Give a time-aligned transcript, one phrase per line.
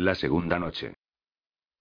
[0.00, 0.94] La segunda noche.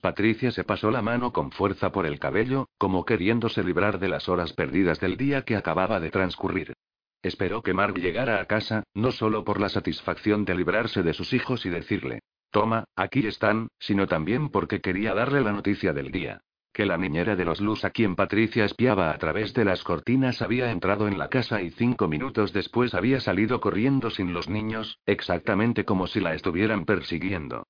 [0.01, 4.27] Patricia se pasó la mano con fuerza por el cabello, como queriéndose librar de las
[4.27, 6.73] horas perdidas del día que acababa de transcurrir.
[7.21, 11.31] Esperó que Mark llegara a casa, no solo por la satisfacción de librarse de sus
[11.31, 12.19] hijos y decirle,
[12.51, 16.41] toma, aquí están, sino también porque quería darle la noticia del día.
[16.73, 20.41] Que la niñera de los Luz a quien Patricia espiaba a través de las cortinas
[20.41, 24.99] había entrado en la casa y cinco minutos después había salido corriendo sin los niños,
[25.05, 27.65] exactamente como si la estuvieran persiguiendo.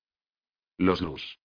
[0.80, 1.38] Los Luz.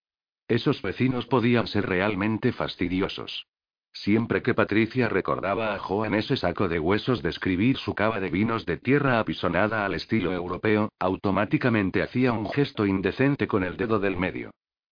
[0.48, 3.48] Esos vecinos podían ser realmente fastidiosos.
[3.92, 8.30] Siempre que Patricia recordaba a Joan ese saco de huesos de escribir su cava de
[8.30, 14.00] vinos de tierra apisonada al estilo europeo, automáticamente hacía un gesto indecente con el dedo
[14.00, 14.52] del medio.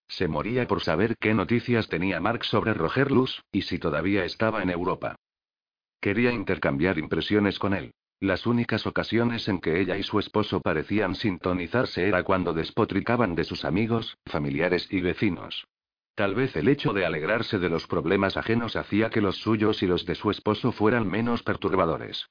[0.10, 4.62] Se moría por saber qué noticias tenía Mark sobre Roger Luz, y si todavía estaba
[4.62, 5.16] en Europa.
[6.02, 7.94] Quería intercambiar impresiones con él.
[8.24, 13.44] Las únicas ocasiones en que ella y su esposo parecían sintonizarse era cuando despotricaban de
[13.44, 15.68] sus amigos, familiares y vecinos.
[16.16, 19.88] Tal vez el hecho de alegrarse de los problemas ajenos hacía que los suyos y
[19.88, 22.30] los de su esposo fueran menos perturbadores.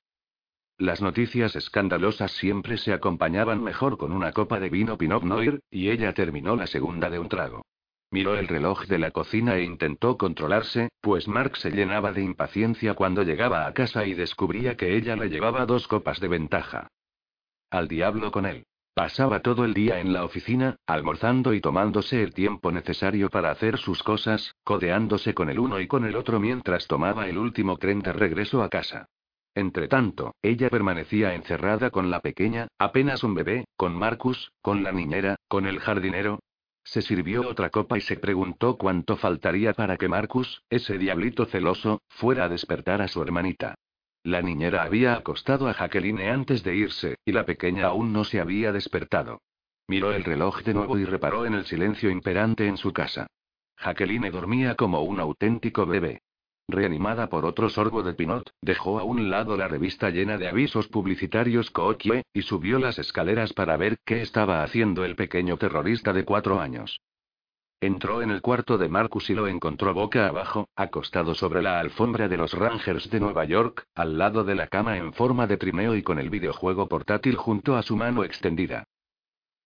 [0.78, 5.90] Las noticias escandalosas siempre se acompañaban mejor con una copa de vino Pinot Noir, y
[5.90, 7.66] ella terminó la segunda de un trago.
[8.12, 12.92] Miró el reloj de la cocina e intentó controlarse, pues Mark se llenaba de impaciencia
[12.92, 16.88] cuando llegaba a casa y descubría que ella le llevaba dos copas de ventaja.
[17.70, 18.66] Al diablo con él.
[18.94, 23.78] Pasaba todo el día en la oficina, almorzando y tomándose el tiempo necesario para hacer
[23.78, 28.00] sus cosas, codeándose con el uno y con el otro mientras tomaba el último tren
[28.00, 29.06] de regreso a casa.
[29.54, 35.36] Entretanto, ella permanecía encerrada con la pequeña, apenas un bebé, con Marcus, con la niñera,
[35.48, 36.40] con el jardinero,
[36.84, 42.02] se sirvió otra copa y se preguntó cuánto faltaría para que Marcus, ese diablito celoso,
[42.08, 43.76] fuera a despertar a su hermanita.
[44.24, 48.40] La niñera había acostado a Jacqueline antes de irse, y la pequeña aún no se
[48.40, 49.40] había despertado.
[49.88, 53.26] Miró el reloj de nuevo y reparó en el silencio imperante en su casa.
[53.76, 56.22] Jacqueline dormía como un auténtico bebé.
[56.68, 60.88] Reanimada por otro sorbo de Pinot, dejó a un lado la revista llena de avisos
[60.88, 66.24] publicitarios Coquie, y subió las escaleras para ver qué estaba haciendo el pequeño terrorista de
[66.24, 67.00] cuatro años.
[67.82, 72.28] Entró en el cuarto de Marcus y lo encontró boca abajo, acostado sobre la alfombra
[72.28, 75.96] de los Rangers de Nueva York, al lado de la cama en forma de trineo
[75.96, 78.84] y con el videojuego portátil junto a su mano extendida.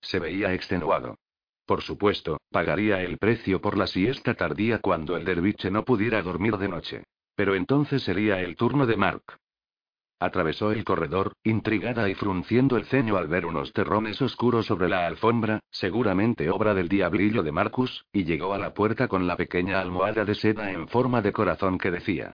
[0.01, 1.19] Se veía extenuado.
[1.67, 6.57] Por supuesto, pagaría el precio por la siesta tardía cuando el derviche no pudiera dormir
[6.59, 7.03] de noche.
[7.35, 9.25] Pero entonces sería el turno de Mark.
[10.19, 15.07] Atravesó el corredor, intrigada y frunciendo el ceño al ver unos terrones oscuros sobre la
[15.07, 19.81] alfombra, seguramente obra del diablillo de Marcus, y llegó a la puerta con la pequeña
[19.81, 22.33] almohada de seda en forma de corazón que decía.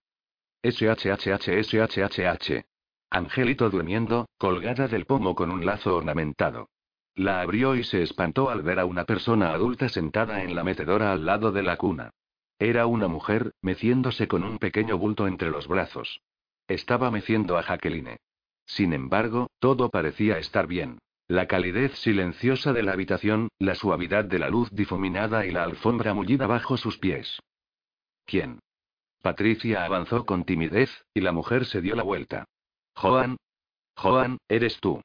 [0.63, 2.63] SHHHSHHH.
[3.09, 6.69] Angelito durmiendo, colgada del pomo con un lazo ornamentado.
[7.15, 11.11] La abrió y se espantó al ver a una persona adulta sentada en la metedora
[11.11, 12.11] al lado de la cuna.
[12.59, 16.21] Era una mujer, meciéndose con un pequeño bulto entre los brazos.
[16.67, 18.17] Estaba meciendo a Jacqueline.
[18.65, 20.99] Sin embargo, todo parecía estar bien.
[21.27, 26.13] La calidez silenciosa de la habitación, la suavidad de la luz difuminada y la alfombra
[26.13, 27.39] mullida bajo sus pies.
[28.25, 28.59] ¿Quién?
[29.21, 32.45] Patricia avanzó con timidez, y la mujer se dio la vuelta.
[32.95, 33.37] Joan.
[33.95, 35.01] Joan, eres tú.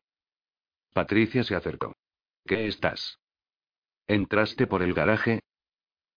[0.99, 1.95] Patricia se acercó.
[2.45, 3.21] ¿Qué estás?
[4.09, 5.43] ¿Entraste por el garaje?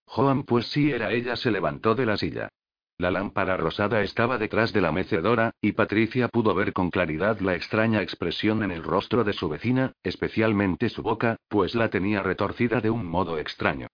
[0.05, 2.49] Joan, pues sí era ella, se levantó de la silla.
[2.97, 7.53] La lámpara rosada estaba detrás de la mecedora, y Patricia pudo ver con claridad la
[7.53, 12.81] extraña expresión en el rostro de su vecina, especialmente su boca, pues la tenía retorcida
[12.81, 13.85] de un modo extraño.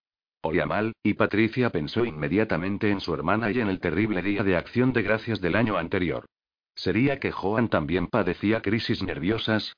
[0.41, 4.55] Oía mal, y Patricia pensó inmediatamente en su hermana y en el terrible día de
[4.55, 6.27] acción de gracias del año anterior.
[6.75, 9.75] ¿Sería que Joan también padecía crisis nerviosas?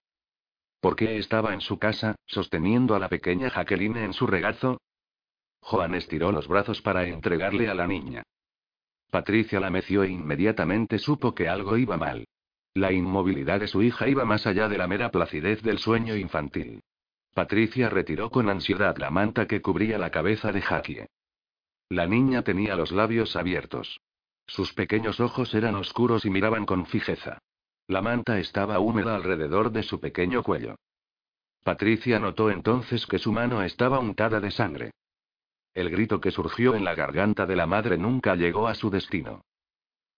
[0.80, 4.80] ¿Por qué estaba en su casa, sosteniendo a la pequeña Jacqueline en su regazo?
[5.60, 8.24] Joan estiró los brazos para entregarle a la niña.
[9.12, 12.26] Patricia la meció e inmediatamente supo que algo iba mal.
[12.74, 16.82] La inmovilidad de su hija iba más allá de la mera placidez del sueño infantil.
[17.34, 21.06] Patricia retiró con ansiedad la manta que cubría la cabeza de Jackie.
[21.90, 24.00] La niña tenía los labios abiertos.
[24.46, 27.40] Sus pequeños ojos eran oscuros y miraban con fijeza.
[27.90, 30.76] La manta estaba húmeda alrededor de su pequeño cuello.
[31.64, 34.92] Patricia notó entonces que su mano estaba untada de sangre.
[35.74, 39.42] El grito que surgió en la garganta de la madre nunca llegó a su destino.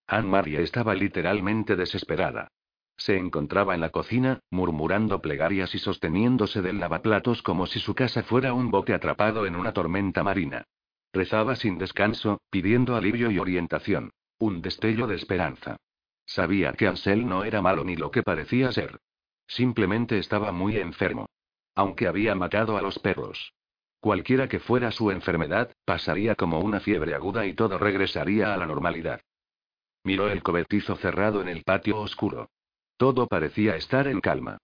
[0.06, 2.48] Anne-Marie estaba literalmente desesperada.
[2.98, 8.22] Se encontraba en la cocina, murmurando plegarias y sosteniéndose del lavaplatos como si su casa
[8.22, 10.64] fuera un bote atrapado en una tormenta marina.
[11.10, 14.10] Rezaba sin descanso, pidiendo alivio y orientación.
[14.38, 15.78] Un destello de esperanza.
[16.34, 19.00] Sabía que Ansel no era malo ni lo que parecía ser.
[19.46, 21.26] Simplemente estaba muy enfermo.
[21.74, 23.52] Aunque había matado a los perros.
[24.00, 28.64] Cualquiera que fuera su enfermedad, pasaría como una fiebre aguda y todo regresaría a la
[28.64, 29.20] normalidad.
[30.04, 32.48] Miró el cobertizo cerrado en el patio oscuro.
[32.96, 34.56] Todo parecía estar en calma.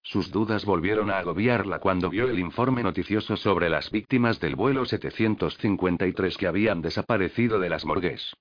[0.00, 4.84] Sus dudas volvieron a agobiarla cuando vio el informe noticioso sobre las víctimas del vuelo
[4.84, 8.32] 753 que habían desaparecido de las morgues.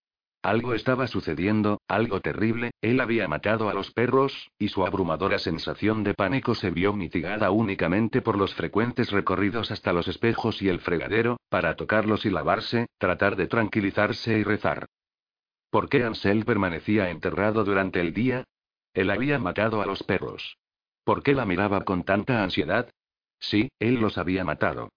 [0.44, 6.04] Algo estaba sucediendo, algo terrible, él había matado a los perros, y su abrumadora sensación
[6.04, 10.82] de pánico se vio mitigada únicamente por los frecuentes recorridos hasta los espejos y el
[10.82, 14.88] fregadero, para tocarlos y lavarse, tratar de tranquilizarse y rezar.
[15.70, 18.44] ¿Por qué Ansel permanecía enterrado durante el día?
[18.94, 20.58] Él había matado a los perros.
[21.06, 22.90] ¿Por qué la miraba con tanta ansiedad?
[23.40, 24.90] Sí, él los había matado.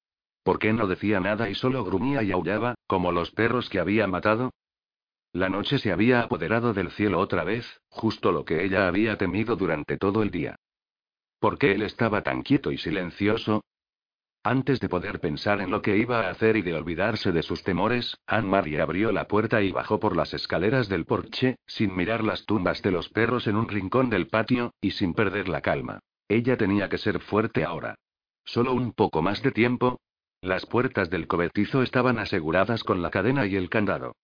[0.42, 4.08] ¿Por qué no decía nada y solo gruñía y aullaba, como los perros que había
[4.08, 4.50] matado?
[5.36, 9.54] La noche se había apoderado del cielo otra vez, justo lo que ella había temido
[9.54, 10.56] durante todo el día.
[11.38, 13.62] ¿Por qué él estaba tan quieto y silencioso?
[14.42, 17.62] Antes de poder pensar en lo que iba a hacer y de olvidarse de sus
[17.62, 22.46] temores, Anne-Marie abrió la puerta y bajó por las escaleras del porche, sin mirar las
[22.46, 25.98] tumbas de los perros en un rincón del patio, y sin perder la calma.
[26.28, 27.96] Ella tenía que ser fuerte ahora.
[28.46, 30.00] Solo un poco más de tiempo.
[30.40, 34.14] Las puertas del cobertizo estaban aseguradas con la cadena y el candado.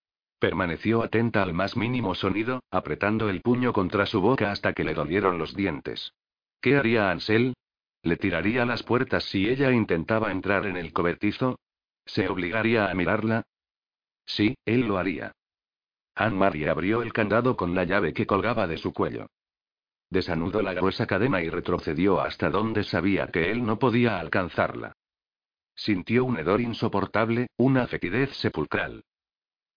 [0.43, 4.93] Permaneció atenta al más mínimo sonido, apretando el puño contra su boca hasta que le
[4.93, 6.15] dolieron los dientes.
[6.61, 7.55] ¿Qué haría Ansel?
[8.03, 11.61] ¿Le tiraría las puertas si ella intentaba entrar en el cobertizo?
[12.07, 13.45] ¿Se obligaría a mirarla?
[14.27, 15.31] Sí, él lo haría.
[16.17, 19.29] Anne-Marie abrió el candado con la llave que colgaba de su cuello.
[20.11, 24.93] Desanudó la gruesa cadena y retrocedió hasta donde sabía que él no podía alcanzarla.
[25.77, 29.05] Sintió un hedor insoportable, una fetidez sepulcral.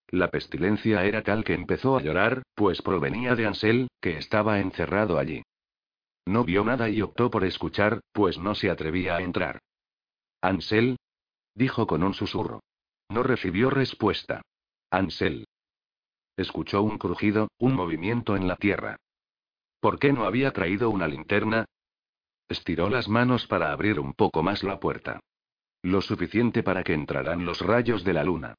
[0.10, 5.18] La pestilencia era tal que empezó a llorar, pues provenía de Ansel, que estaba encerrado
[5.18, 5.44] allí.
[6.26, 9.60] No vio nada y optó por escuchar, pues no se atrevía a entrar.
[10.42, 10.98] Ansel.
[11.54, 12.62] Dijo con un susurro.
[13.10, 14.42] No recibió respuesta.
[14.90, 15.46] Ansel.
[16.38, 18.98] Escuchó un crujido, un movimiento en la tierra.
[19.80, 21.66] ¿Por qué no había traído una linterna?
[22.50, 25.20] Estiró las manos para abrir un poco más la puerta.
[25.82, 28.56] Lo suficiente para que entraran los rayos de la luna.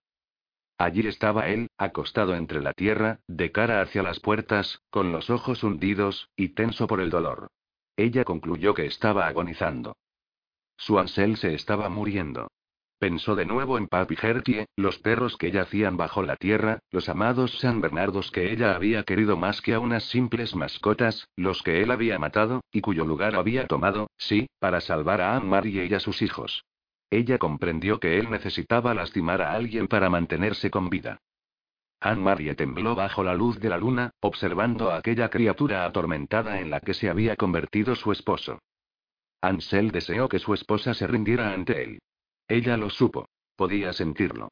[0.78, 5.62] Allí estaba él, acostado entre la tierra, de cara hacia las puertas, con los ojos
[5.62, 7.48] hundidos, y tenso por el dolor.
[7.96, 9.96] Ella concluyó que estaba agonizando.
[10.76, 12.48] Su Ansel se estaba muriendo.
[12.98, 17.58] Pensó de nuevo en Papi Gertie, los perros que yacían bajo la tierra, los amados
[17.58, 21.90] San Bernardos que ella había querido más que a unas simples mascotas, los que él
[21.90, 26.22] había matado, y cuyo lugar había tomado, sí, para salvar a Anne-Marie y a sus
[26.22, 26.64] hijos.
[27.10, 31.20] Ella comprendió que él necesitaba lastimar a alguien para mantenerse con vida.
[32.00, 36.80] Anne-Marie tembló bajo la luz de la luna, observando a aquella criatura atormentada en la
[36.80, 38.58] que se había convertido su esposo.
[39.40, 41.98] Ansel deseó que su esposa se rindiera ante él.
[42.48, 43.28] Ella lo supo.
[43.54, 44.50] Podía sentirlo.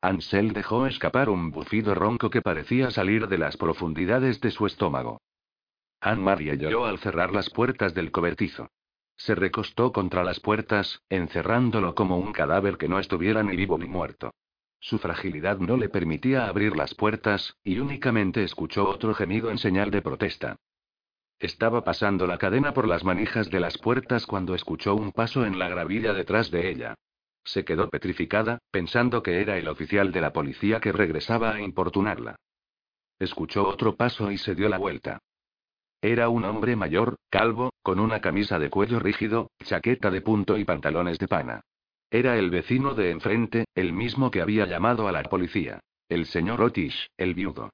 [0.00, 5.20] Ansel dejó escapar un bufido ronco que parecía salir de las profundidades de su estómago.
[6.00, 8.68] Anne-Marie lloró al cerrar las puertas del cobertizo.
[9.16, 13.86] Se recostó contra las puertas, encerrándolo como un cadáver que no estuviera ni vivo ni
[13.86, 14.32] muerto.
[14.78, 19.90] Su fragilidad no le permitía abrir las puertas, y únicamente escuchó otro gemido en señal
[19.90, 20.56] de protesta.
[21.38, 25.58] Estaba pasando la cadena por las manijas de las puertas cuando escuchó un paso en
[25.58, 26.94] la gravilla detrás de ella.
[27.44, 32.36] Se quedó petrificada, pensando que era el oficial de la policía que regresaba a importunarla.
[33.18, 35.20] Escuchó otro paso y se dio la vuelta.
[36.00, 40.64] Era un hombre mayor, calvo, con una camisa de cuello rígido, chaqueta de punto y
[40.64, 41.62] pantalones de pana.
[42.10, 45.80] Era el vecino de enfrente, el mismo que había llamado a la policía.
[46.08, 47.70] El señor Otish, el viudo.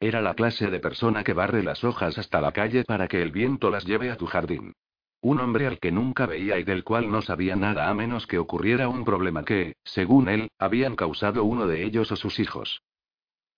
[0.00, 3.30] Era la clase de persona que barre las hojas hasta la calle para que el
[3.30, 4.72] viento las lleve a tu jardín.
[5.20, 8.38] Un hombre al que nunca veía y del cual no sabía nada a menos que
[8.38, 12.82] ocurriera un problema que, según él, habían causado uno de ellos o sus hijos.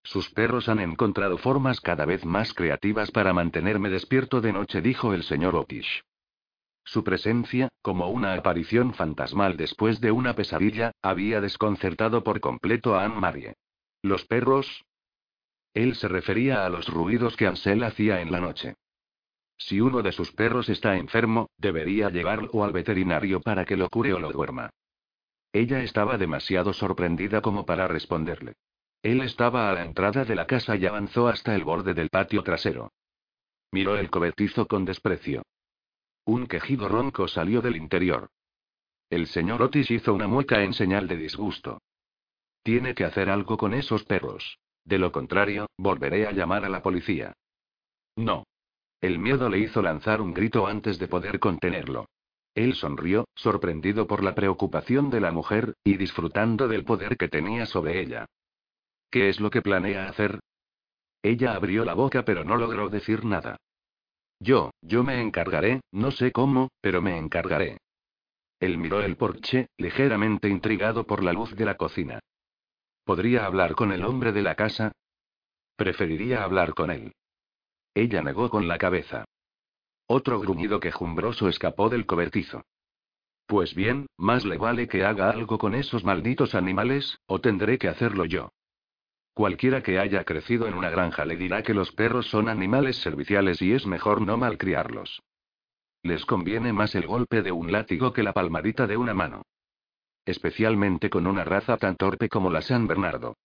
[0.03, 5.13] Sus perros han encontrado formas cada vez más creativas para mantenerme despierto de noche, dijo
[5.13, 6.03] el señor Otish.
[6.85, 13.05] Su presencia, como una aparición fantasmal después de una pesadilla, había desconcertado por completo a
[13.05, 13.55] Anne-Marie.
[14.03, 14.85] ¿Los perros?
[15.75, 18.75] Él se refería a los ruidos que Ansel hacía en la noche.
[19.57, 24.15] Si uno de sus perros está enfermo, debería llevarlo al veterinario para que lo cure
[24.15, 24.71] o lo duerma.
[25.53, 28.55] Ella estaba demasiado sorprendida como para responderle.
[29.03, 32.43] Él estaba a la entrada de la casa y avanzó hasta el borde del patio
[32.43, 32.93] trasero.
[33.73, 35.43] Miró el cobertizo con desprecio.
[36.27, 38.29] Un quejido ronco salió del interior.
[39.09, 41.81] El señor Otis hizo una mueca en señal de disgusto.
[42.63, 44.59] Tiene que hacer algo con esos perros.
[44.85, 47.33] De lo contrario, volveré a llamar a la policía.
[48.17, 48.45] No.
[49.01, 52.07] El miedo le hizo lanzar un grito antes de poder contenerlo.
[52.55, 57.65] Él sonrió, sorprendido por la preocupación de la mujer, y disfrutando del poder que tenía
[57.65, 58.27] sobre ella.
[59.11, 60.41] ¿Qué es lo que planea hacer?
[61.23, 63.57] Ella abrió la boca pero no logró decir nada.
[64.39, 67.79] Yo, yo me encargaré, no sé cómo, pero me encargaré.
[68.59, 72.21] Él miró el porche, ligeramente intrigado por la luz de la cocina.
[73.05, 74.93] ¿Podría hablar con el hombre de la casa?
[75.77, 77.13] Preferiría hablar con él.
[77.95, 79.25] Ella negó con la cabeza.
[80.07, 82.63] Otro gruñido quejumbroso escapó del cobertizo.
[83.47, 87.89] Pues bien, más le vale que haga algo con esos malditos animales, o tendré que
[87.89, 88.51] hacerlo yo.
[89.41, 93.63] Cualquiera que haya crecido en una granja le dirá que los perros son animales serviciales
[93.63, 95.23] y es mejor no malcriarlos.
[96.03, 99.47] Les conviene más el golpe de un látigo que la palmadita de una mano.
[100.27, 103.39] Especialmente con una raza tan torpe como la San Bernardo.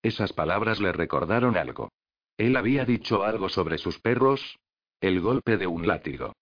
[0.00, 1.90] Esas palabras le recordaron algo.
[2.36, 4.60] Él había dicho algo sobre sus perros,
[5.00, 6.34] el golpe de un látigo.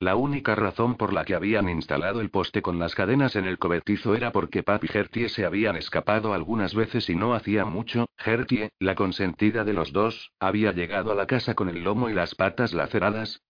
[0.00, 3.58] La única razón por la que habían instalado el poste con las cadenas en el
[3.58, 8.06] cobertizo era porque Papi y Gertie se habían escapado algunas veces y no hacía mucho.
[8.16, 12.14] Gertie, la consentida de los dos, había llegado a la casa con el lomo y
[12.14, 13.42] las patas laceradas.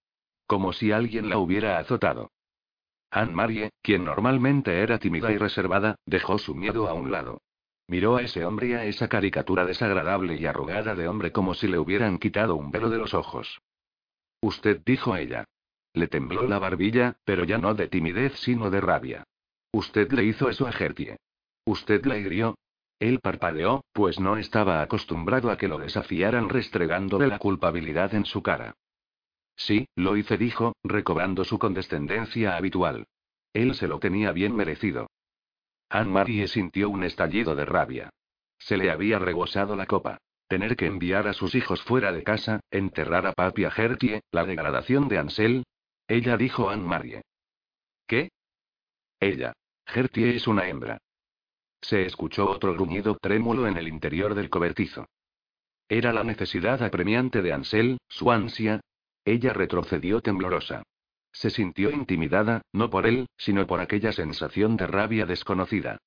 [0.49, 2.33] Como si alguien la hubiera azotado.
[3.13, 7.43] Anne-Marie, quien normalmente era tímida y reservada, dejó su miedo a un lado.
[7.87, 11.69] Miró a ese hombre y a esa caricatura desagradable y arrugada de hombre como si
[11.69, 13.61] le hubieran quitado un velo de los ojos.
[14.43, 15.45] Usted dijo ella.
[15.93, 19.25] Le tembló la barbilla, pero ya no de timidez sino de rabia.
[19.73, 21.17] Usted le hizo eso a Gertie.
[21.65, 22.57] Usted la hirió.
[22.99, 28.43] Él parpadeó, pues no estaba acostumbrado a que lo desafiaran restregándole la culpabilidad en su
[28.43, 28.75] cara.
[29.57, 33.07] Sí, lo hice, dijo, recobrando su condescendencia habitual.
[33.53, 35.09] Él se lo tenía bien merecido.
[35.89, 38.11] Anne-Marie sintió un estallido de rabia.
[38.59, 40.19] Se le había rebosado la copa.
[40.47, 44.45] Tener que enviar a sus hijos fuera de casa, enterrar a Papi a Gertie, la
[44.45, 45.65] degradación de Ansel.
[46.11, 47.23] Ella dijo a Anne-Marie.
[48.09, 48.33] ¿Qué?
[49.21, 49.53] Ella.
[49.87, 50.99] Gertie es una hembra.
[51.81, 55.07] Se escuchó otro gruñido trémulo en el interior del cobertizo.
[55.89, 58.81] Era la necesidad apremiante de Ansel, su ansia.
[59.25, 60.83] Ella retrocedió temblorosa.
[61.31, 65.99] Se sintió intimidada, no por él, sino por aquella sensación de rabia desconocida.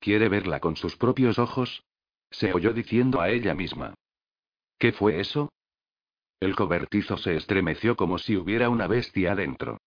[0.00, 1.84] ¿Quiere verla con sus propios ojos?
[2.30, 3.92] Se oyó diciendo a ella misma.
[4.78, 5.50] ¿Qué fue eso?
[6.40, 9.78] El cobertizo se estremeció como si hubiera una bestia adentro.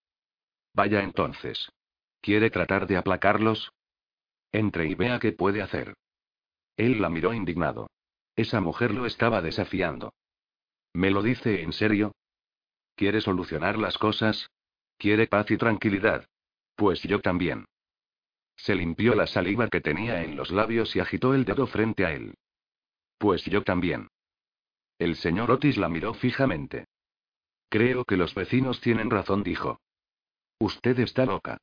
[0.74, 1.72] Vaya entonces.
[2.22, 3.72] ¿Quiere tratar de aplacarlos?
[4.52, 5.96] Entre y vea qué puede hacer.
[6.76, 7.90] Él la miró indignado.
[8.36, 10.14] Esa mujer lo estaba desafiando.
[10.94, 12.14] ¿Me lo dice en serio?
[12.96, 14.50] ¿Quiere solucionar las cosas?
[14.98, 16.26] ¿Quiere paz y tranquilidad?
[16.76, 17.66] Pues yo también.
[18.56, 22.12] Se limpió la saliva que tenía en los labios y agitó el dedo frente a
[22.12, 22.36] él.
[23.18, 24.08] Pues yo también.
[25.02, 26.86] El señor Otis la miró fijamente.
[27.70, 29.80] Creo que los vecinos tienen razón, dijo.
[30.60, 31.58] Usted está loca.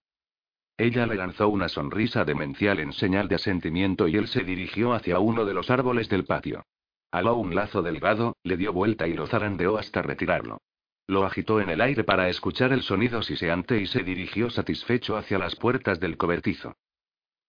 [0.76, 5.21] Ella le lanzó una sonrisa demencial en señal de asentimiento y él se dirigió hacia
[5.21, 6.64] uno de los árboles del patio.
[7.12, 10.61] Aló un lazo delgado, le dio vuelta y lo zarandeó hasta retirarlo.
[11.07, 15.38] Lo agitó en el aire para escuchar el sonido siseante y se dirigió satisfecho hacia
[15.38, 16.75] las puertas del cobertizo.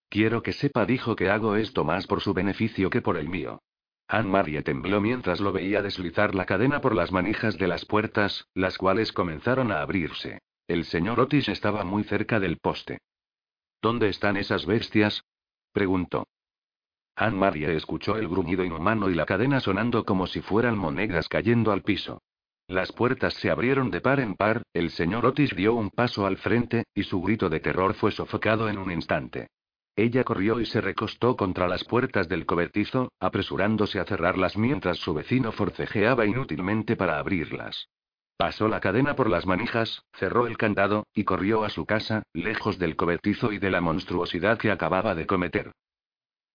[0.08, 3.64] Quiero que sepa, dijo que hago esto más por su beneficio que por el mío.
[4.12, 8.76] Anne-Marie tembló mientras lo veía deslizar la cadena por las manijas de las puertas, las
[8.76, 10.40] cuales comenzaron a abrirse.
[10.68, 12.98] El señor Otis estaba muy cerca del poste.
[13.84, 15.24] ¿Dónde están esas bestias?
[15.72, 16.28] preguntó.
[17.16, 21.84] Anne-Marie escuchó el gruñido inhumano y la cadena sonando como si fueran monedas cayendo al
[21.84, 22.24] piso.
[22.68, 26.38] Las puertas se abrieron de par en par, el señor Otis dio un paso al
[26.38, 29.50] frente, y su grito de terror fue sofocado en un instante.
[30.00, 35.14] Ella corrió y se recostó contra las puertas del cobertizo, apresurándose a cerrarlas mientras su
[35.14, 37.90] vecino forcejeaba inútilmente para abrirlas.
[38.38, 42.80] Pasó la cadena por las manijas, cerró el candado, y corrió a su casa, lejos
[42.80, 45.74] del cobertizo y de la monstruosidad que acababa de cometer.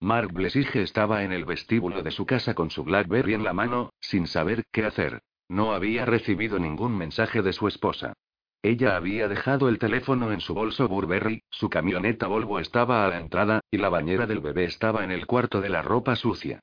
[0.00, 3.90] Mark Blesige estaba en el vestíbulo de su casa con su Blackberry en la mano,
[4.00, 5.20] sin saber qué hacer.
[5.50, 8.14] No había recibido ningún mensaje de su esposa.
[8.64, 13.20] Ella había dejado el teléfono en su bolso Burberry, su camioneta Volvo estaba a la
[13.20, 16.60] entrada, y la bañera del bebé estaba en el cuarto de la ropa sucia.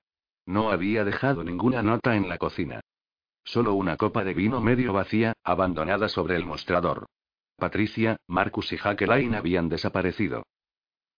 [0.47, 2.81] No había dejado ninguna nota en la cocina.
[3.43, 7.05] Solo una copa de vino medio vacía, abandonada sobre el mostrador.
[7.55, 10.47] Patricia, Marcus y Jacqueline habían desaparecido.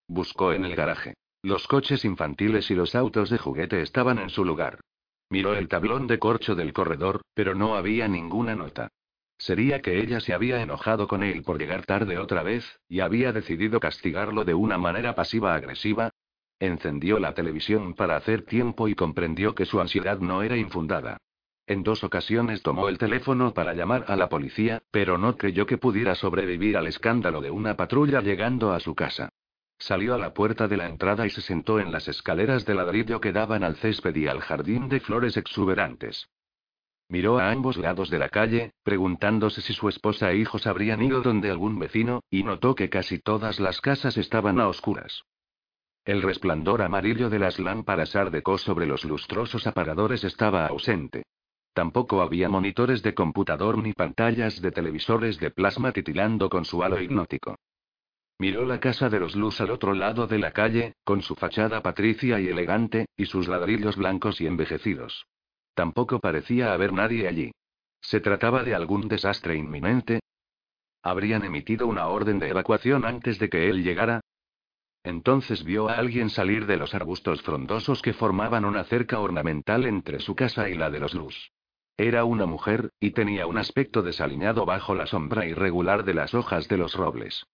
[0.09, 1.13] Buscó en el garaje.
[1.43, 4.81] Los coches infantiles y los autos de juguete estaban en su lugar.
[5.29, 8.89] Miró el tablón de corcho del corredor, pero no había ninguna nota.
[9.43, 13.33] Sería que ella se había enojado con él por llegar tarde otra vez, y había
[13.33, 16.11] decidido castigarlo de una manera pasiva-agresiva.
[16.61, 21.17] Encendió la televisión para hacer tiempo y comprendió que su ansiedad no era infundada.
[21.67, 25.77] En dos ocasiones tomó el teléfono para llamar a la policía, pero no creyó que
[25.77, 29.27] pudiera sobrevivir al escándalo de una patrulla llegando a su casa.
[29.77, 33.19] Salió a la puerta de la entrada y se sentó en las escaleras de ladrillo
[33.19, 36.29] que daban al césped y al jardín de flores exuberantes.
[37.13, 41.21] Miró a ambos lados de la calle, preguntándose si su esposa e hijos habrían ido
[41.21, 45.21] donde algún vecino, y notó que casi todas las casas estaban a oscuras.
[46.05, 51.21] El resplandor amarillo de las lámparas ardecó sobre los lustrosos apagadores estaba ausente.
[51.75, 56.99] Tampoco había monitores de computador ni pantallas de televisores de plasma titilando con su halo
[56.99, 57.57] hipnótico.
[58.39, 61.83] Miró la casa de los Luz al otro lado de la calle, con su fachada
[61.83, 65.27] patricia y elegante, y sus ladrillos blancos y envejecidos.
[65.73, 67.51] Tampoco parecía haber nadie allí.
[68.01, 70.19] ¿Se trataba de algún desastre inminente?
[71.01, 74.21] ¿Habrían emitido una orden de evacuación antes de que él llegara?
[75.03, 80.19] Entonces vio a alguien salir de los arbustos frondosos que formaban una cerca ornamental entre
[80.19, 81.51] su casa y la de los Luz.
[81.97, 86.67] Era una mujer, y tenía un aspecto desaliñado bajo la sombra irregular de las hojas
[86.67, 87.45] de los robles.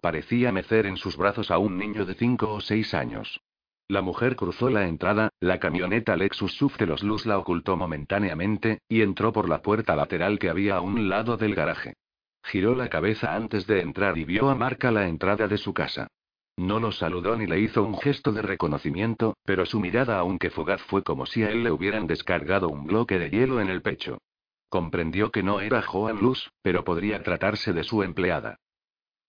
[0.00, 3.40] Parecía mecer en sus brazos a un niño de cinco o seis años.
[3.90, 8.82] La mujer cruzó la entrada, la camioneta Lexus SUV de los Luz la ocultó momentáneamente,
[8.86, 11.94] y entró por la puerta lateral que había a un lado del garaje.
[12.44, 16.06] Giró la cabeza antes de entrar y vio a Marca la entrada de su casa.
[16.58, 20.82] No lo saludó ni le hizo un gesto de reconocimiento, pero su mirada, aunque fugaz,
[20.82, 24.18] fue como si a él le hubieran descargado un bloque de hielo en el pecho.
[24.68, 28.58] Comprendió que no era Joan Luz, pero podría tratarse de su empleada.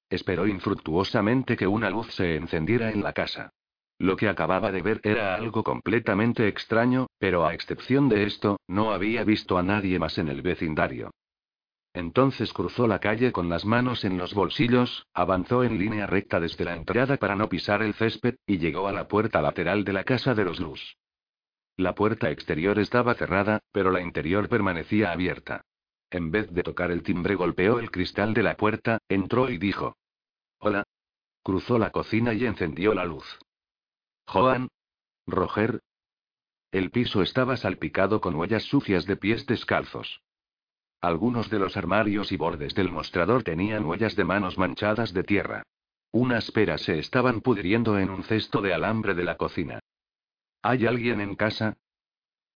[0.09, 3.53] Esperó infructuosamente que una luz se encendiera en la casa.
[3.99, 8.93] Lo que acababa de ver era algo completamente extraño, pero a excepción de esto, no
[8.93, 11.11] había visto a nadie más en el vecindario.
[11.93, 16.63] Entonces cruzó la calle con las manos en los bolsillos, avanzó en línea recta desde
[16.63, 20.05] la entrada para no pisar el césped, y llegó a la puerta lateral de la
[20.05, 20.95] casa de los Luz.
[21.75, 25.65] La puerta exterior estaba cerrada, pero la interior permanecía abierta.
[26.09, 29.97] En vez de tocar el timbre golpeó el cristal de la puerta, entró y dijo.
[30.59, 30.83] Hola.
[31.43, 33.39] Cruzó la cocina y encendió la luz.
[34.31, 34.69] Joan.
[35.25, 35.81] Roger.
[36.71, 40.21] El piso estaba salpicado con huellas sucias de pies descalzos.
[41.01, 45.63] Algunos de los armarios y bordes del mostrador tenían huellas de manos manchadas de tierra.
[46.11, 49.79] Unas peras se estaban pudriendo en un cesto de alambre de la cocina.
[50.61, 51.77] ¿Hay alguien en casa?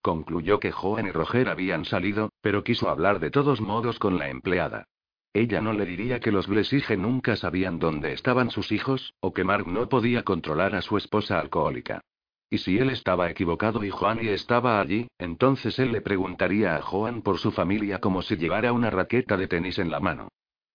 [0.03, 4.29] Concluyó que Joan y Roger habían salido, pero quiso hablar de todos modos con la
[4.29, 4.89] empleada.
[5.33, 9.43] Ella no le diría que los Blesige nunca sabían dónde estaban sus hijos, o que
[9.43, 12.01] Mark no podía controlar a su esposa alcohólica.
[12.51, 13.91] Y si él estaba equivocado y
[14.21, 18.71] y estaba allí, entonces él le preguntaría a Joan por su familia como si llevara
[18.73, 20.27] una raqueta de tenis en la mano.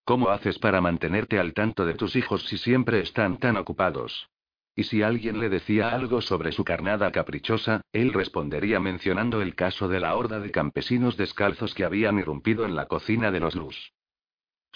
[0.04, 4.28] ¿Cómo haces para mantenerte al tanto de tus hijos si siempre están tan ocupados?
[4.74, 9.86] Y si alguien le decía algo sobre su carnada caprichosa, él respondería mencionando el caso
[9.86, 13.92] de la horda de campesinos descalzos que habían irrumpido en la cocina de los Luz.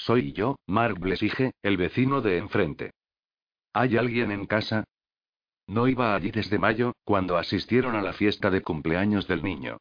[0.05, 2.91] Soy yo, Mark Blesige, el vecino de enfrente.
[3.73, 4.83] ¿Hay alguien en casa?
[5.69, 9.77] No iba allí desde mayo, cuando asistieron a la fiesta de cumpleaños del niño.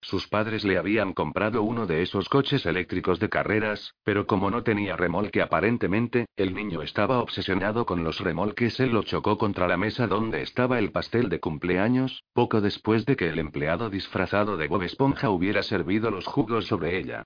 [0.00, 4.62] Sus padres le habían comprado uno de esos coches eléctricos de carreras, pero como no
[4.62, 8.80] tenía remolque aparentemente, el niño estaba obsesionado con los remolques.
[8.80, 13.16] Él lo chocó contra la mesa donde estaba el pastel de cumpleaños, poco después de
[13.16, 17.24] que el empleado disfrazado de Bob Esponja hubiera servido los jugos sobre ella.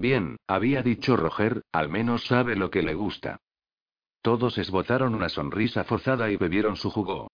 [0.00, 3.36] Bien, había dicho Roger, al menos sabe lo que le gusta.
[4.22, 7.30] Todos esbozaron una sonrisa forzada y bebieron su jugo.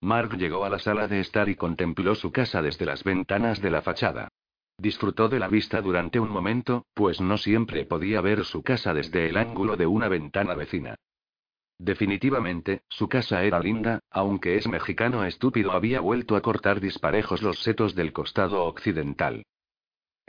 [0.00, 3.72] Mark llegó a la sala de estar y contempló su casa desde las ventanas de
[3.72, 4.28] la fachada.
[4.78, 9.28] Disfrutó de la vista durante un momento, pues no siempre podía ver su casa desde
[9.28, 10.94] el ángulo de una ventana vecina.
[11.76, 17.64] Definitivamente, su casa era linda, aunque es mexicano estúpido había vuelto a cortar disparejos los
[17.64, 19.42] setos del costado occidental.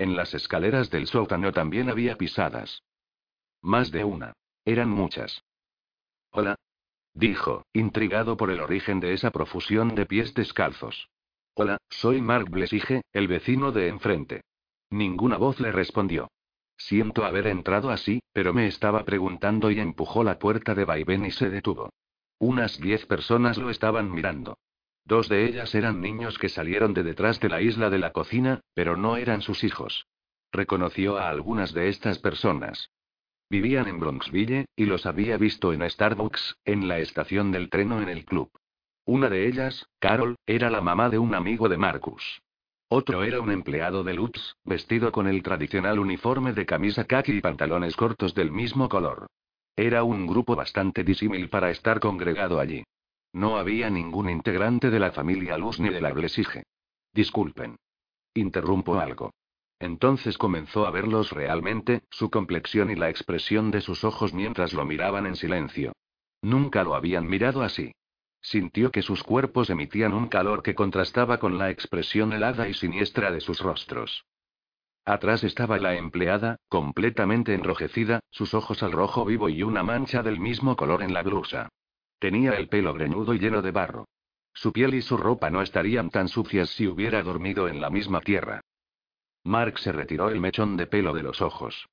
[0.02, 2.82] En las escaleras del sótano también había pisadas.
[3.62, 4.34] Más de una.
[4.66, 5.44] Eran muchas.
[6.32, 6.56] Hola,
[7.14, 11.12] Dijo, intrigado por el origen de esa profusión de pies descalzos.
[11.54, 14.42] Hola, soy Mark Blesige, el vecino de enfrente.
[14.90, 16.32] Ninguna voz le respondió.
[16.78, 21.32] Siento haber entrado así, pero me estaba preguntando y empujó la puerta de vaivén y
[21.32, 21.92] se detuvo.
[22.40, 24.58] Unas diez personas lo estaban mirando.
[25.06, 28.62] Dos de ellas eran niños que salieron de detrás de la isla de la cocina,
[28.74, 30.08] pero no eran sus hijos.
[30.52, 32.92] Reconoció a algunas de estas personas.
[33.50, 38.02] Vivían en Bronxville, y los había visto en Starbucks, en la estación del tren o
[38.02, 38.50] en el club.
[39.06, 42.42] Una de ellas, Carol, era la mamá de un amigo de Marcus.
[42.88, 47.42] Otro era un empleado de Lutz, vestido con el tradicional uniforme de camisa khaki y
[47.42, 49.28] pantalones cortos del mismo color.
[49.76, 52.84] Era un grupo bastante disímil para estar congregado allí.
[53.34, 56.64] No había ningún integrante de la familia Luz ni de la Blesige.
[57.14, 57.78] Disculpen.
[58.34, 59.34] Interrumpo algo.
[59.80, 64.86] Entonces comenzó a verlos realmente, su complexión y la expresión de sus ojos mientras lo
[64.86, 65.94] miraban en silencio.
[66.42, 67.94] Nunca lo habían mirado así.
[68.42, 73.32] Sintió que sus cuerpos emitían un calor que contrastaba con la expresión helada y siniestra
[73.32, 74.26] de sus rostros.
[75.06, 80.40] Atrás estaba la empleada, completamente enrojecida, sus ojos al rojo vivo y una mancha del
[80.40, 81.70] mismo color en la blusa.
[82.22, 84.08] Tenía el pelo greñudo y lleno de barro.
[84.54, 88.22] Su piel y su ropa no estarían tan sucias si hubiera dormido en la misma
[88.22, 88.62] tierra.
[89.44, 91.90] Mark se retiró el mechón de pelo de los ojos.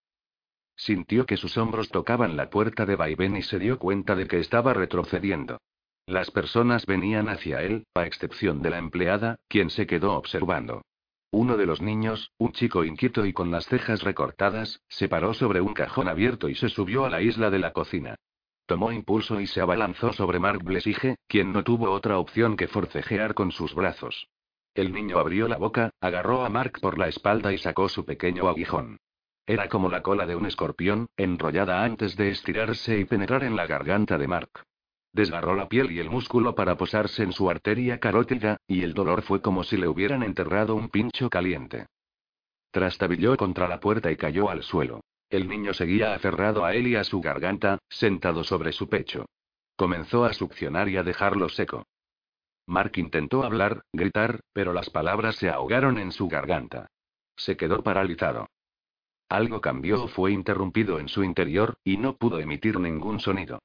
[0.77, 4.39] Sintió que sus hombros tocaban la puerta de vaivén y se dio cuenta de que
[4.39, 5.63] estaba retrocediendo.
[6.05, 10.83] Las personas venían hacia él, a excepción de la empleada, quien se quedó observando.
[11.31, 15.63] Uno de los niños, un chico inquieto y con las cejas recortadas, se paró sobre
[15.63, 18.17] un cajón abierto y se subió a la isla de la cocina.
[18.69, 23.33] Tomó impulso y se abalanzó sobre Mark Blesige, quien no tuvo otra opción que forcejear
[23.33, 24.29] con sus brazos.
[24.75, 28.47] El niño abrió la boca, agarró a Mark por la espalda y sacó su pequeño
[28.47, 28.99] aguijón.
[29.47, 33.67] Era como la cola de un escorpión, enrollada antes de estirarse y penetrar en la
[33.67, 34.51] garganta de Mark.
[35.15, 39.23] Desgarró la piel y el músculo para posarse en su arteria carótida, y el dolor
[39.23, 41.87] fue como si le hubieran enterrado un pincho caliente.
[42.71, 45.01] Trastabilló contra la puerta y cayó al suelo.
[45.31, 49.27] El niño seguía aferrado a él y a su garganta, sentado sobre su pecho.
[49.77, 51.85] Comenzó a succionar y a dejarlo seco.
[52.67, 56.89] Mark intentó hablar, gritar, pero las palabras se ahogaron en su garganta.
[57.37, 58.49] Se quedó paralizado.
[59.29, 63.61] Algo cambió o fue interrumpido en su interior, y no pudo emitir ningún sonido.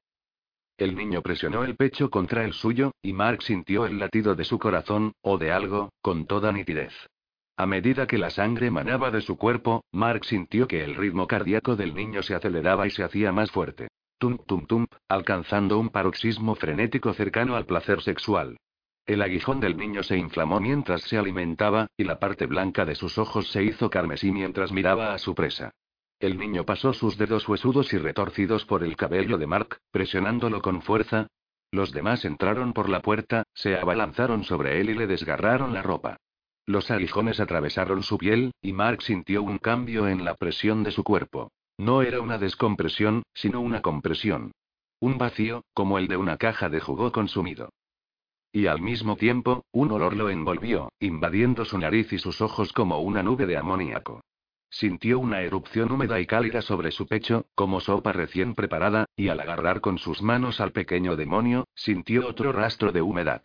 [0.76, 4.58] El niño presionó el pecho contra el suyo, y Mark sintió el latido de su
[4.58, 6.92] corazón, o de algo, con toda nitidez.
[7.56, 11.76] A medida que la sangre manaba de su cuerpo, Mark sintió que el ritmo cardíaco
[11.76, 13.88] del niño se aceleraba y se hacía más fuerte.
[14.18, 18.56] Tum tum tum, alcanzando un paroxismo frenético cercano al placer sexual.
[19.06, 23.18] El aguijón del niño se inflamó mientras se alimentaba, y la parte blanca de sus
[23.18, 25.70] ojos se hizo carmesí mientras miraba a su presa.
[26.18, 30.82] El niño pasó sus dedos huesudos y retorcidos por el cabello de Mark, presionándolo con
[30.82, 31.28] fuerza.
[31.70, 36.16] Los demás entraron por la puerta, se abalanzaron sobre él y le desgarraron la ropa.
[36.66, 41.04] Los aguijones atravesaron su piel, y Mark sintió un cambio en la presión de su
[41.04, 41.50] cuerpo.
[41.76, 44.52] No era una descompresión, sino una compresión.
[45.00, 47.70] Un vacío, como el de una caja de jugo consumido.
[48.50, 53.00] Y al mismo tiempo, un olor lo envolvió, invadiendo su nariz y sus ojos como
[53.00, 54.22] una nube de amoníaco.
[54.70, 59.40] Sintió una erupción húmeda y cálida sobre su pecho, como sopa recién preparada, y al
[59.40, 63.42] agarrar con sus manos al pequeño demonio, sintió otro rastro de humedad.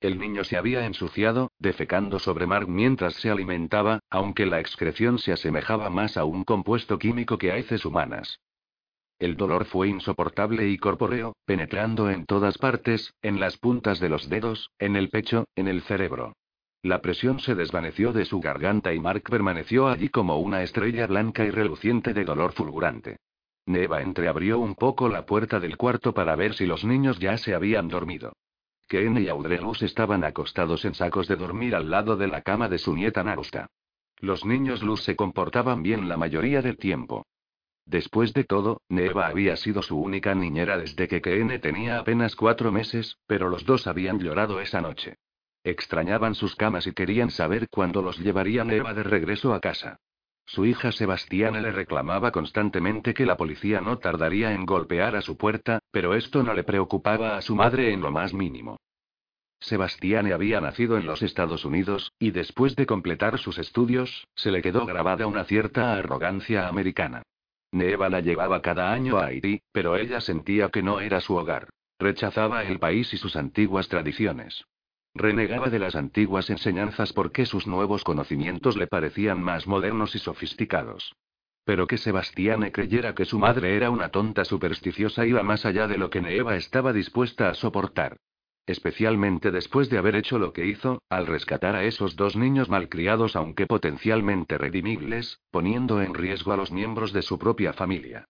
[0.00, 5.32] El niño se había ensuciado, defecando sobre Mark mientras se alimentaba, aunque la excreción se
[5.32, 8.40] asemejaba más a un compuesto químico que a heces humanas.
[9.18, 14.30] El dolor fue insoportable y corpóreo, penetrando en todas partes, en las puntas de los
[14.30, 16.32] dedos, en el pecho, en el cerebro.
[16.82, 21.44] La presión se desvaneció de su garganta y Mark permaneció allí como una estrella blanca
[21.44, 23.18] y reluciente de dolor fulgurante.
[23.66, 27.54] Neva entreabrió un poco la puerta del cuarto para ver si los niños ya se
[27.54, 28.32] habían dormido.
[28.90, 32.76] Ken y Audrelus estaban acostados en sacos de dormir al lado de la cama de
[32.76, 33.68] su nieta Narusta.
[34.18, 37.24] Los niños Luz se comportaban bien la mayoría del tiempo.
[37.86, 42.72] Después de todo, Neva había sido su única niñera desde que Ken tenía apenas cuatro
[42.72, 45.18] meses, pero los dos habían llorado esa noche.
[45.62, 50.00] Extrañaban sus camas y querían saber cuándo los llevaría Neva de regreso a casa.
[50.52, 55.36] Su hija Sebastiana le reclamaba constantemente que la policía no tardaría en golpear a su
[55.36, 58.76] puerta, pero esto no le preocupaba a su madre en lo más mínimo.
[59.60, 64.60] Sebastiane había nacido en los Estados Unidos, y después de completar sus estudios, se le
[64.60, 67.22] quedó grabada una cierta arrogancia americana.
[67.70, 71.68] Neva la llevaba cada año a Haití, pero ella sentía que no era su hogar.
[72.00, 74.64] Rechazaba el país y sus antiguas tradiciones.
[75.14, 81.14] Renegaba de las antiguas enseñanzas porque sus nuevos conocimientos le parecían más modernos y sofisticados.
[81.64, 85.98] Pero que Sebastiane creyera que su madre era una tonta supersticiosa iba más allá de
[85.98, 88.16] lo que Neva estaba dispuesta a soportar.
[88.66, 93.34] Especialmente después de haber hecho lo que hizo, al rescatar a esos dos niños malcriados
[93.34, 98.26] aunque potencialmente redimibles, poniendo en riesgo a los miembros de su propia familia.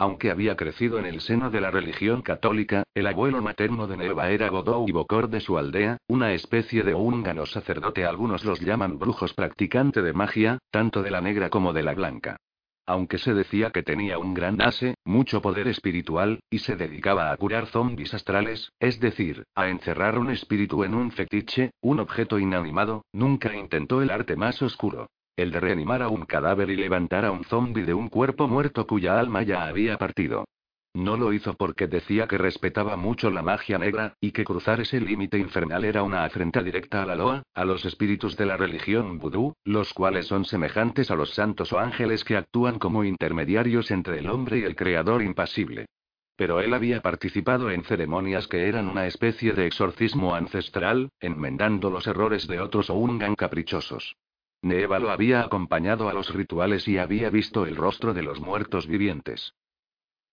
[0.00, 4.30] Aunque había crecido en el seno de la religión católica, el abuelo materno de Neva
[4.30, 8.06] era Godou y Bocor de su aldea, una especie de húngaro sacerdote.
[8.06, 12.38] Algunos los llaman brujos practicante de magia, tanto de la negra como de la blanca.
[12.86, 17.36] Aunque se decía que tenía un gran ase, mucho poder espiritual, y se dedicaba a
[17.36, 23.04] curar zombis astrales, es decir, a encerrar un espíritu en un fetiche, un objeto inanimado,
[23.12, 25.08] nunca intentó el arte más oscuro.
[25.36, 28.86] El de reanimar a un cadáver y levantar a un zombi de un cuerpo muerto
[28.86, 30.44] cuya alma ya había partido.
[30.92, 35.00] No lo hizo porque decía que respetaba mucho la magia negra, y que cruzar ese
[35.00, 39.18] límite infernal era una afrenta directa a la Loa, a los espíritus de la religión
[39.20, 44.18] vudú, los cuales son semejantes a los santos o ángeles que actúan como intermediarios entre
[44.18, 45.86] el hombre y el creador impasible.
[46.34, 52.08] Pero él había participado en ceremonias que eran una especie de exorcismo ancestral, enmendando los
[52.08, 54.16] errores de otros o ungan caprichosos.
[54.62, 58.86] Neva lo había acompañado a los rituales y había visto el rostro de los muertos
[58.86, 59.54] vivientes.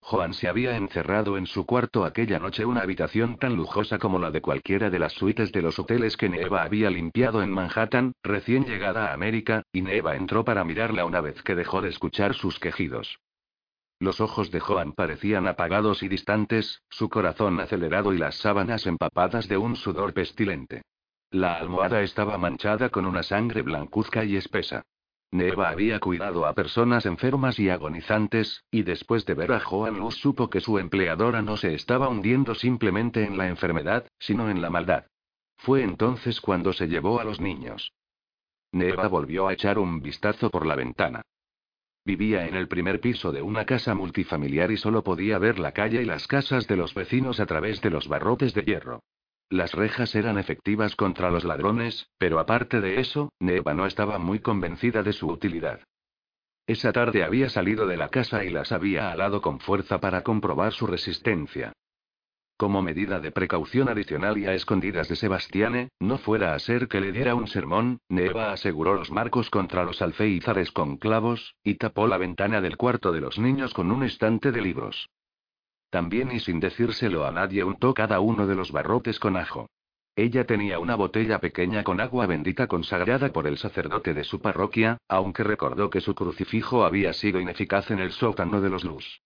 [0.02, 4.32] Juan se había encerrado en su cuarto aquella noche una habitación tan lujosa como la
[4.32, 8.66] de cualquiera de las suites de los hoteles que Neva había limpiado en Manhattan, recién
[8.66, 12.60] llegada a América, y Neva entró para mirarla una vez que dejó de escuchar sus
[12.60, 13.20] quejidos.
[14.00, 19.48] Los ojos de Joan parecían apagados y distantes, su corazón acelerado y las sábanas empapadas
[19.48, 20.84] de un sudor pestilente.
[21.32, 24.86] La almohada estaba manchada con una sangre blancuzca y espesa.
[25.30, 30.16] Neva había cuidado a personas enfermas y agonizantes, y después de ver a Joan Luz
[30.16, 34.70] supo que su empleadora no se estaba hundiendo simplemente en la enfermedad, sino en la
[34.70, 35.06] maldad.
[35.58, 37.92] Fue entonces cuando se llevó a los niños.
[38.72, 41.24] Neva volvió a echar un vistazo por la ventana.
[42.06, 46.02] Vivía en el primer piso de una casa multifamiliar y solo podía ver la calle
[46.02, 49.02] y las casas de los vecinos a través de los barrotes de hierro.
[49.50, 54.40] Las rejas eran efectivas contra los ladrones, pero aparte de eso, Neva no estaba muy
[54.40, 55.80] convencida de su utilidad.
[56.68, 60.74] Esa tarde había salido de la casa y las había alado con fuerza para comprobar
[60.74, 61.72] su resistencia.
[62.58, 67.00] Como medida de precaución adicional y a escondidas de Sebastiane, no fuera a ser que
[67.00, 72.08] le diera un sermón, Neva aseguró los marcos contra los alféizares con clavos, y tapó
[72.08, 75.08] la ventana del cuarto de los niños con un estante de libros.
[75.90, 79.70] También y sin decírselo a nadie untó cada uno de los barrotes con ajo.
[80.16, 84.98] Ella tenía una botella pequeña con agua bendita consagrada por el sacerdote de su parroquia,
[85.08, 89.22] aunque recordó que su crucifijo había sido ineficaz en el sótano de los luz.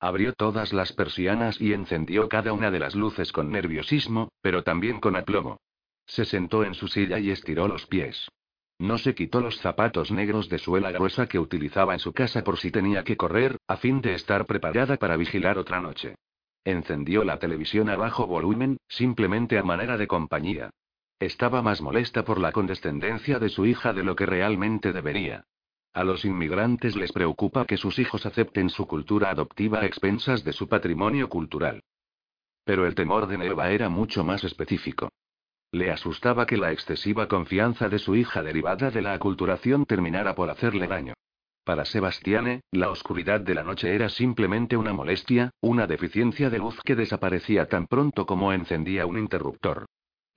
[0.00, 5.00] Abrió todas las persianas y encendió cada una de las luces con nerviosismo, pero también
[5.00, 5.60] con aplomo.
[6.06, 8.28] Se sentó en su silla y estiró los pies.
[8.78, 12.58] No se quitó los zapatos negros de suela gruesa que utilizaba en su casa por
[12.58, 16.16] si tenía que correr, a fin de estar preparada para vigilar otra noche.
[16.64, 20.70] Encendió la televisión a bajo volumen, simplemente a manera de compañía.
[21.18, 25.44] Estaba más molesta por la condescendencia de su hija de lo que realmente debería.
[25.94, 30.52] A los inmigrantes les preocupa que sus hijos acepten su cultura adoptiva a expensas de
[30.52, 31.82] su patrimonio cultural.
[32.64, 35.08] Pero el temor de Neva era mucho más específico.
[35.72, 40.50] Le asustaba que la excesiva confianza de su hija derivada de la aculturación terminara por
[40.50, 41.14] hacerle daño.
[41.64, 46.80] Para Sebastiane, la oscuridad de la noche era simplemente una molestia, una deficiencia de luz
[46.84, 49.86] que desaparecía tan pronto como encendía un interruptor.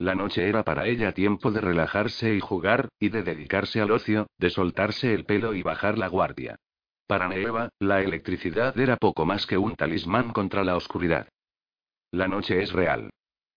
[0.00, 4.26] La noche era para ella tiempo de relajarse y jugar, y de dedicarse al ocio,
[4.38, 6.56] de soltarse el pelo y bajar la guardia.
[7.06, 11.28] Para Neva, la electricidad era poco más que un talismán contra la oscuridad.
[12.12, 13.10] La noche es real.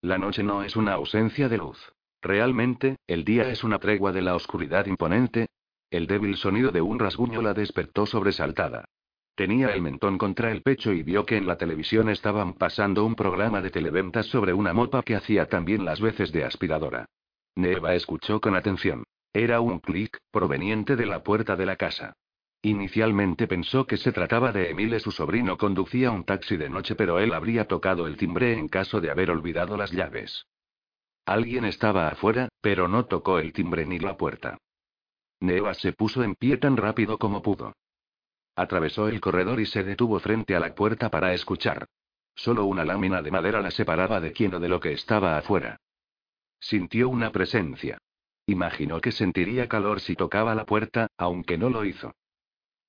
[0.04, 1.80] La noche no es una ausencia de luz.
[2.22, 5.48] Realmente, el día es una tregua de la oscuridad imponente.
[5.90, 8.84] El débil sonido de un rasguño la despertó sobresaltada.
[9.34, 13.16] Tenía el mentón contra el pecho y vio que en la televisión estaban pasando un
[13.16, 17.06] programa de televentas sobre una mopa que hacía también las veces de aspiradora.
[17.56, 19.06] Neva escuchó con atención.
[19.32, 22.18] Era un clic, proveniente de la puerta de la casa.
[22.66, 27.20] Inicialmente pensó que se trataba de Emile, su sobrino conducía un taxi de noche, pero
[27.20, 30.48] él habría tocado el timbre en caso de haber olvidado las llaves.
[31.26, 34.58] Alguien estaba afuera, pero no tocó el timbre ni la puerta.
[35.42, 37.74] Neva se puso en pie tan rápido como pudo.
[38.56, 41.88] Atravesó el corredor y se detuvo frente a la puerta para escuchar.
[42.34, 45.82] Solo una lámina de madera la separaba de quien o de lo que estaba afuera.
[46.62, 47.98] Sintió una presencia.
[48.46, 52.14] Imaginó que sentiría calor si tocaba la puerta, aunque no lo hizo.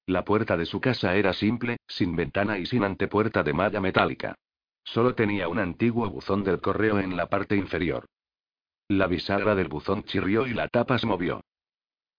[0.07, 4.35] La puerta de su casa era simple, sin ventana y sin antepuerta de malla metálica.
[4.85, 8.05] Solo tenía un antiguo buzón del correo en la parte inferior.
[8.89, 11.41] La bisagra del buzón chirrió y la tapa se movió.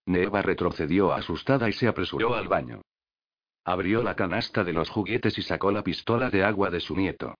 [0.06, 2.82] Neva retrocedió asustada y se apresuró al baño.
[3.64, 7.34] Abrió la canasta de los juguetes y sacó la pistola de agua de su nieto.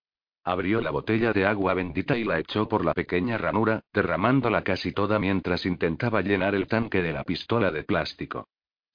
[0.44, 4.92] Abrió la botella de agua bendita y la echó por la pequeña ranura, derramándola casi
[4.92, 8.46] toda mientras intentaba llenar el tanque de la pistola de plástico.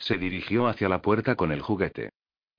[0.02, 2.10] Se dirigió hacia la puerta con el juguete.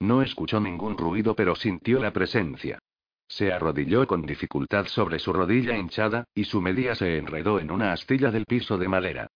[0.01, 2.79] No escuchó ningún ruido pero sintió la presencia.
[3.27, 7.93] Se arrodilló con dificultad sobre su rodilla hinchada, y su media se enredó en una
[7.93, 9.27] astilla del piso de madera.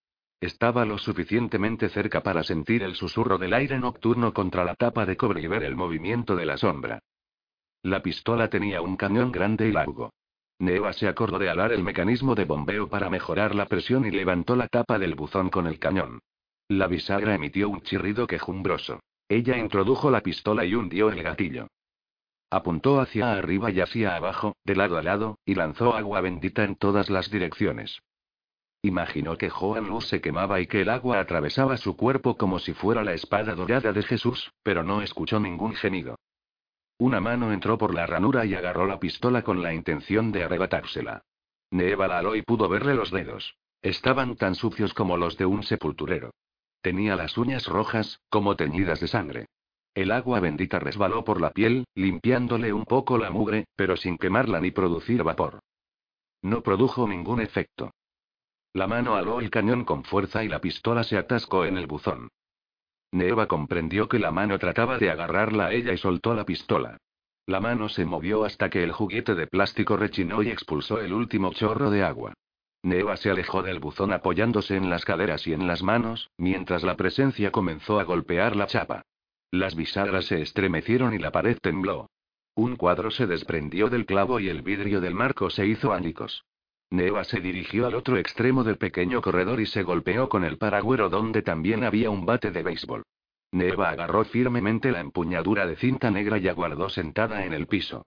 [0.40, 5.16] Estaba lo suficientemente cerca para sentir el susurro del aire nocturno contra la tapa de
[5.16, 7.00] cobre y ver el movimiento de la sombra.
[7.82, 10.12] La pistola tenía un cañón grande y largo.
[10.60, 14.54] Neva se acordó de alar el mecanismo de bombeo para mejorar la presión y levantó
[14.54, 16.20] la tapa del buzón con el cañón.
[16.68, 19.00] La bisagra emitió un chirrido quejumbroso.
[19.28, 21.68] Ella introdujo la pistola y hundió el gatillo.
[22.50, 26.74] Apuntó hacia arriba y hacia abajo, de lado a lado, y lanzó agua bendita en
[26.74, 28.00] todas las direcciones.
[28.82, 32.72] Imaginó que Joan Luz se quemaba y que el agua atravesaba su cuerpo como si
[32.72, 36.16] fuera la espada dorada de Jesús, pero no escuchó ningún gemido.
[36.98, 41.22] Una mano entró por la ranura y agarró la pistola con la intención de arrebatársela.
[41.70, 43.56] Neva la aló y pudo verle los dedos.
[43.82, 46.32] Estaban tan sucios como los de un sepulturero.
[46.86, 49.46] Tenía las uñas rojas, como teñidas de sangre.
[49.92, 54.60] El agua bendita resbaló por la piel, limpiándole un poco la mugre, pero sin quemarla
[54.60, 55.58] ni producir vapor.
[56.42, 57.90] No produjo ningún efecto.
[58.72, 62.28] La mano aló el cañón con fuerza y la pistola se atascó en el buzón.
[63.10, 66.98] Neva comprendió que la mano trataba de agarrarla a ella y soltó la pistola.
[67.46, 71.52] La mano se movió hasta que el juguete de plástico rechinó y expulsó el último
[71.52, 72.32] chorro de agua.
[72.82, 76.96] Neva se alejó del buzón apoyándose en las caderas y en las manos, mientras la
[76.96, 79.02] presencia comenzó a golpear la chapa.
[79.50, 82.08] Las bisagras se estremecieron y la pared tembló.
[82.54, 86.44] Un cuadro se desprendió del clavo y el vidrio del marco se hizo ánicos.
[86.90, 91.08] Neva se dirigió al otro extremo del pequeño corredor y se golpeó con el paragüero
[91.08, 93.02] donde también había un bate de béisbol.
[93.52, 98.06] Neva agarró firmemente la empuñadura de cinta negra y aguardó sentada en el piso.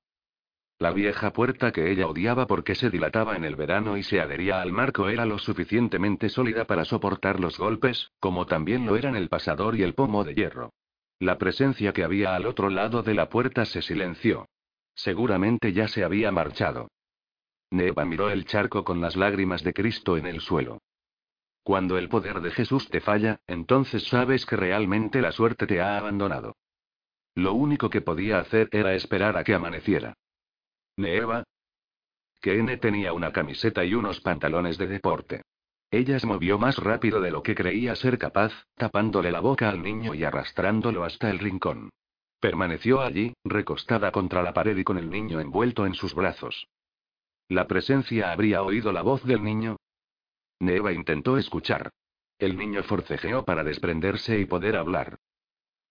[0.80, 4.62] La vieja puerta que ella odiaba porque se dilataba en el verano y se adhería
[4.62, 9.28] al marco era lo suficientemente sólida para soportar los golpes, como también lo eran el
[9.28, 10.72] pasador y el pomo de hierro.
[11.20, 14.48] La presencia que había al otro lado de la puerta se silenció.
[14.96, 16.88] Seguramente ya se había marchado.
[17.72, 20.80] Neva miró el charco con las lágrimas de Cristo en el suelo.
[21.62, 25.98] Cuando el poder de Jesús te falla, entonces sabes que realmente la suerte te ha
[25.98, 26.56] abandonado.
[27.36, 30.16] Lo único que podía hacer era esperar a que amaneciera.
[31.00, 31.46] Neva.
[32.42, 35.44] Que N tenía una camiseta y unos pantalones de deporte.
[35.92, 39.82] Ella se movió más rápido de lo que creía ser capaz, tapándole la boca al
[39.82, 41.90] niño y arrastrándolo hasta el rincón.
[42.42, 46.68] Permaneció allí, recostada contra la pared y con el niño envuelto en sus brazos.
[47.48, 49.78] ¿La presencia habría oído la voz del niño?
[50.60, 51.92] Neva intentó escuchar.
[52.38, 55.18] El niño forcejeó para desprenderse y poder hablar.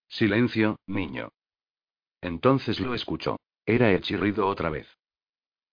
[0.06, 1.30] Silencio, niño.
[2.20, 3.38] Entonces lo escuchó.
[3.68, 4.88] Era el chirrido otra vez.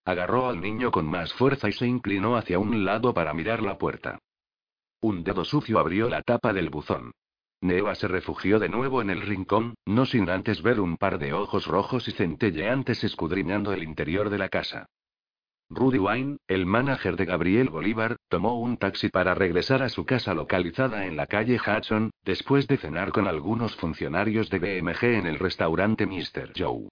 [0.04, 3.78] Agarró al niño con más fuerza y se inclinó hacia un lado para mirar la
[3.78, 4.18] puerta.
[5.00, 7.12] Un dedo sucio abrió la tapa del buzón.
[7.62, 11.32] Neva se refugió de nuevo en el rincón, no sin antes ver un par de
[11.32, 14.90] ojos rojos y centelleantes escudriñando el interior de la casa.
[15.70, 20.34] Rudy Wine, el manager de Gabriel Bolívar, tomó un taxi para regresar a su casa
[20.34, 25.38] localizada en la calle Hudson, después de cenar con algunos funcionarios de BMG en el
[25.38, 26.52] restaurante Mr.
[26.54, 26.90] Joe.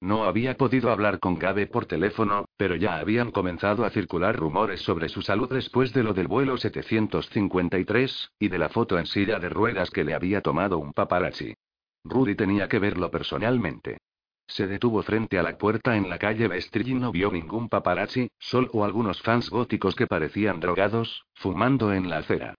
[0.00, 4.80] No había podido hablar con Gabe por teléfono, pero ya habían comenzado a circular rumores
[4.80, 9.38] sobre su salud después de lo del vuelo 753, y de la foto en silla
[9.38, 11.54] de ruedas que le había tomado un paparazzi.
[12.02, 13.98] Rudy tenía que verlo personalmente.
[14.46, 18.30] Se detuvo frente a la puerta en la calle Vestry y no vio ningún paparazzi,
[18.38, 22.54] solo algunos fans góticos que parecían drogados, fumando en la acera.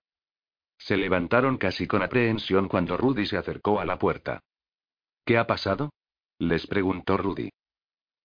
[0.78, 4.42] Se levantaron casi con aprehensión cuando Rudy se acercó a la puerta.
[5.26, 5.90] ¿Qué ha pasado?
[6.42, 7.52] Les preguntó Rudy.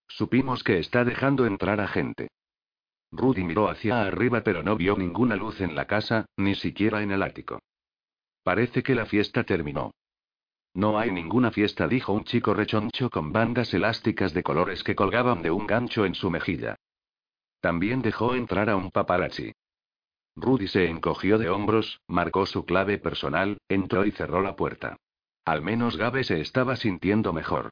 [0.08, 2.28] Supimos que está dejando entrar a gente.
[3.12, 7.10] Rudy miró hacia arriba pero no vio ninguna luz en la casa, ni siquiera en
[7.10, 7.58] el ático.
[8.42, 9.90] Parece que la fiesta terminó.
[10.72, 15.42] No hay ninguna fiesta, dijo un chico rechoncho con bandas elásticas de colores que colgaban
[15.42, 16.76] de un gancho en su mejilla.
[17.60, 19.52] También dejó entrar a un paparazzi.
[20.36, 24.96] Rudy se encogió de hombros, marcó su clave personal, entró y cerró la puerta.
[25.44, 27.68] Al menos Gabe se estaba sintiendo mejor.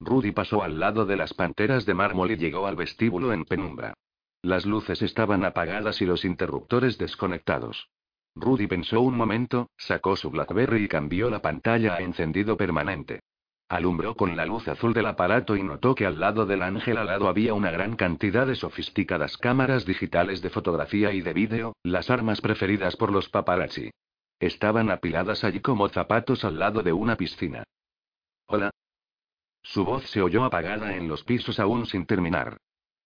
[0.00, 3.94] Rudy pasó al lado de las panteras de mármol y llegó al vestíbulo en penumbra.
[4.42, 7.88] Las luces estaban apagadas y los interruptores desconectados.
[8.34, 13.20] Rudy pensó un momento, sacó su Blackberry y cambió la pantalla a encendido permanente.
[13.68, 17.28] Alumbró con la luz azul del aparato y notó que al lado del ángel alado
[17.28, 22.40] había una gran cantidad de sofisticadas cámaras digitales de fotografía y de vídeo, las armas
[22.40, 23.90] preferidas por los paparazzi.
[24.38, 27.64] Estaban apiladas allí como zapatos al lado de una piscina.
[29.66, 32.58] Su voz se oyó apagada en los pisos aún sin terminar.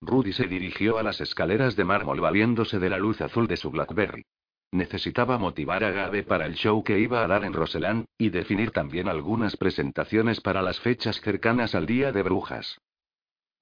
[0.02, 3.70] Rudy se dirigió a las escaleras de mármol valiéndose de la luz azul de su
[3.70, 4.24] Blackberry.
[4.70, 8.70] Necesitaba motivar a Gabe para el show que iba a dar en Roseland, y definir
[8.72, 12.78] también algunas presentaciones para las fechas cercanas al Día de Brujas.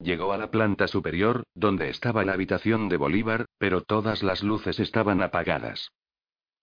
[0.01, 4.81] Llegó a la planta superior, donde estaba la habitación de Bolívar, pero todas las luces
[4.81, 5.93] estaban apagadas.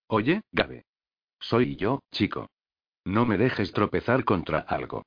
[0.07, 0.83] Oye, Gabe.
[1.39, 2.49] Soy yo, chico.
[3.05, 5.05] No me dejes tropezar contra algo.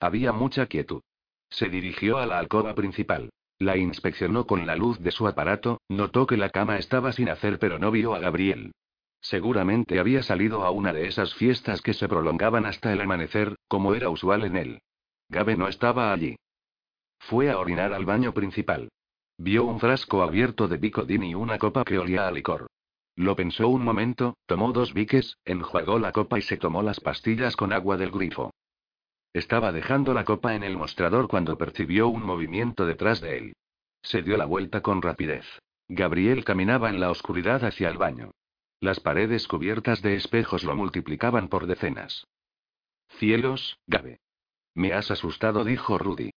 [0.00, 1.02] Había mucha quietud.
[1.50, 3.30] Se dirigió a la alcoba principal.
[3.58, 7.58] La inspeccionó con la luz de su aparato, notó que la cama estaba sin hacer
[7.58, 8.72] pero no vio a Gabriel.
[9.20, 13.94] Seguramente había salido a una de esas fiestas que se prolongaban hasta el amanecer, como
[13.94, 14.82] era usual en él.
[15.28, 16.36] Gabe no estaba allí.
[17.18, 18.88] Fue a orinar al baño principal.
[19.36, 22.66] Vio un frasco abierto de bicodín y una copa que olía a licor.
[23.16, 27.56] Lo pensó un momento, tomó dos biques, enjuagó la copa y se tomó las pastillas
[27.56, 28.50] con agua del grifo.
[29.32, 33.52] Estaba dejando la copa en el mostrador cuando percibió un movimiento detrás de él.
[34.02, 35.46] Se dio la vuelta con rapidez.
[35.88, 38.32] Gabriel caminaba en la oscuridad hacia el baño.
[38.80, 42.26] Las paredes cubiertas de espejos lo multiplicaban por decenas.
[43.18, 44.20] Cielos, Gabe.
[44.74, 46.30] Me has asustado, dijo Rudy.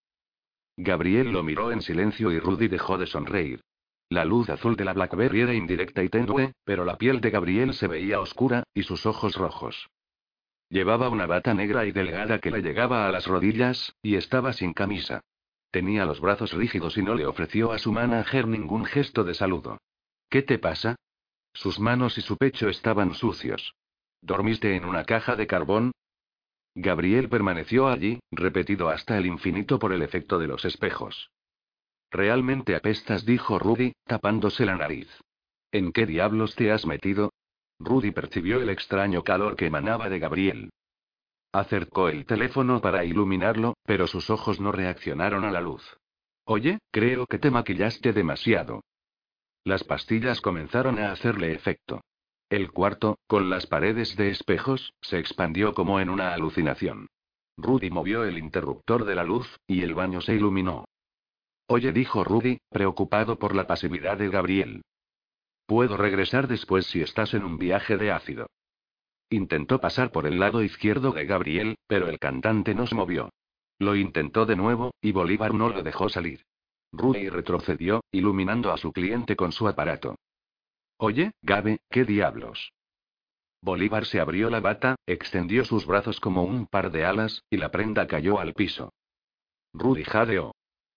[0.75, 3.61] Gabriel lo miró en silencio y Rudy dejó de sonreír.
[4.09, 7.73] La luz azul de la Blackberry era indirecta y tenue, pero la piel de Gabriel
[7.73, 9.87] se veía oscura, y sus ojos rojos.
[10.74, 14.74] Llevaba una bata negra y delgada que le llegaba a las rodillas, y estaba sin
[14.74, 15.21] camisa.
[15.69, 19.78] Tenía los brazos rígidos y no le ofreció a su manager ningún gesto de saludo.
[20.32, 20.95] ¿Qué te pasa?
[21.53, 23.76] Sus manos y su pecho estaban sucios.
[24.19, 25.91] ¿Dormiste en una caja de carbón?
[26.74, 31.30] Gabriel permaneció allí, repetido hasta el infinito por el efecto de los espejos.
[32.09, 35.07] Realmente apestas, dijo Rudy, tapándose la nariz.
[35.71, 37.30] ¿En qué diablos te has metido?
[37.80, 40.69] Rudy percibió el extraño calor que emanaba de Gabriel.
[41.51, 45.84] Acercó el teléfono para iluminarlo, pero sus ojos no reaccionaron a la luz.
[46.45, 48.82] Oye, creo que te maquillaste demasiado.
[49.63, 52.01] Las pastillas comenzaron a hacerle efecto.
[52.49, 57.07] El cuarto, con las paredes de espejos, se expandió como en una alucinación.
[57.57, 60.86] Rudy movió el interruptor de la luz, y el baño se iluminó.
[61.67, 64.82] Oye, dijo Rudy, preocupado por la pasividad de Gabriel.
[65.74, 68.45] Puedo regresar después si estás en un viaje de ácido.
[69.32, 73.32] Intentó pasar por el lado izquierdo de Gabriel, pero el cantante no se movió.
[73.80, 76.45] Lo intentó de nuevo, y Bolívar no lo dejó salir.
[76.91, 80.15] Rudy retrocedió, iluminando a su cliente con su aparato.
[80.97, 82.71] Oye, Gabe, ¿qué diablos?
[83.59, 87.71] Bolívar se abrió la bata, extendió sus brazos como un par de alas, y la
[87.71, 88.93] prenda cayó al piso.
[89.74, 90.53] Rudy jadeó.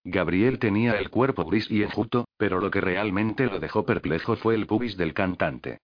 [0.09, 4.55] Gabriel tenía el cuerpo gris y enjuto, pero lo que realmente lo dejó perplejo fue
[4.55, 5.81] el pubis del cantante.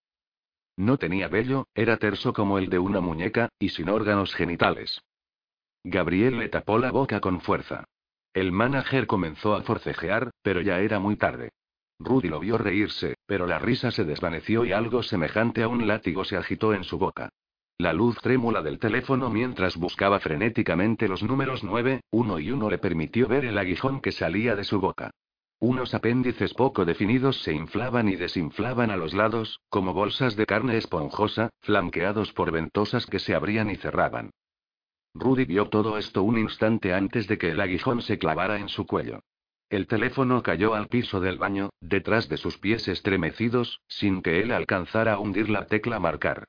[0.76, 5.02] No tenía vello, era terso como el de una muñeca, y sin órganos genitales.
[5.82, 7.82] Gabriel le tapó la boca con fuerza.
[8.32, 11.50] El manager comenzó a forcejear, pero ya era muy tarde.
[11.98, 16.24] Rudy lo vio reírse, pero la risa se desvaneció y algo semejante a un látigo
[16.24, 17.30] se agitó en su boca.
[17.78, 22.78] La luz trémula del teléfono mientras buscaba frenéticamente los números 9, 1 y 1 le
[22.78, 25.10] permitió ver el aguijón que salía de su boca.
[25.58, 30.76] Unos apéndices poco definidos se inflaban y desinflaban a los lados, como bolsas de carne
[30.76, 34.30] esponjosa, flanqueados por ventosas que se abrían y cerraban.
[35.14, 38.86] Rudy vio todo esto un instante antes de que el aguijón se clavara en su
[38.86, 39.20] cuello.
[39.70, 44.50] El teléfono cayó al piso del baño, detrás de sus pies estremecidos, sin que él
[44.50, 46.48] alcanzara a hundir la tecla marcar.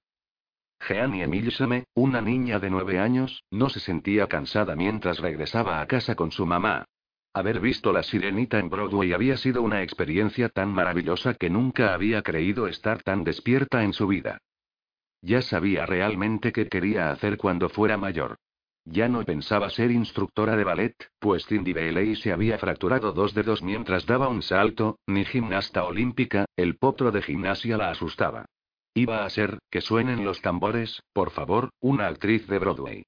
[0.88, 6.16] Jeannie Emilsome, una niña de nueve años, no se sentía cansada mientras regresaba a casa
[6.16, 6.86] con su mamá.
[7.34, 12.22] Haber visto la sirenita en Broadway había sido una experiencia tan maravillosa que nunca había
[12.22, 14.38] creído estar tan despierta en su vida.
[15.22, 18.38] Ya sabía realmente qué quería hacer cuando fuera mayor.
[18.86, 23.64] Ya no pensaba ser instructora de ballet, pues Cindy Bailey se había fracturado dos dedos
[23.64, 28.46] mientras daba un salto, ni gimnasta olímpica, el potro de gimnasia la asustaba.
[28.96, 33.04] Iba a ser, que suenen los tambores, por favor, una actriz de Broadway.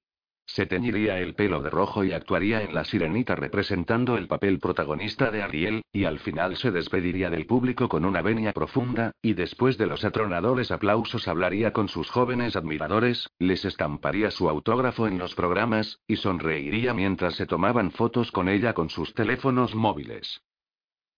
[0.48, 5.30] Se teñiría el pelo de rojo y actuaría en La Sirenita representando el papel protagonista
[5.30, 9.76] de Ariel, y al final se despediría del público con una venia profunda, y después
[9.78, 15.34] de los atronadores aplausos hablaría con sus jóvenes admiradores, les estamparía su autógrafo en los
[15.34, 20.42] programas, y sonreiría mientras se tomaban fotos con ella con sus teléfonos móviles.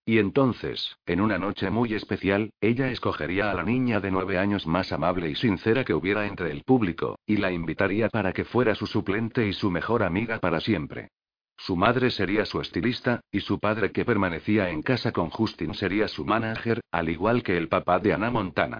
[0.09, 4.65] Y entonces, en una noche muy especial, ella escogería a la niña de nueve años
[4.65, 8.73] más amable y sincera que hubiera entre el público, y la invitaría para que fuera
[8.73, 11.09] su suplente y su mejor amiga para siempre.
[11.57, 16.07] Su madre sería su estilista, y su padre que permanecía en casa con Justin sería
[16.07, 18.79] su manager, al igual que el papá de Ana Montana.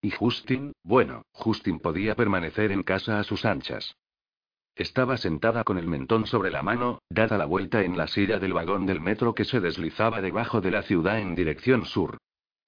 [0.00, 3.94] Y Justin, bueno, Justin podía permanecer en casa a sus anchas.
[4.78, 8.52] Estaba sentada con el mentón sobre la mano, dada la vuelta en la silla del
[8.52, 12.18] vagón del metro que se deslizaba debajo de la ciudad en dirección sur.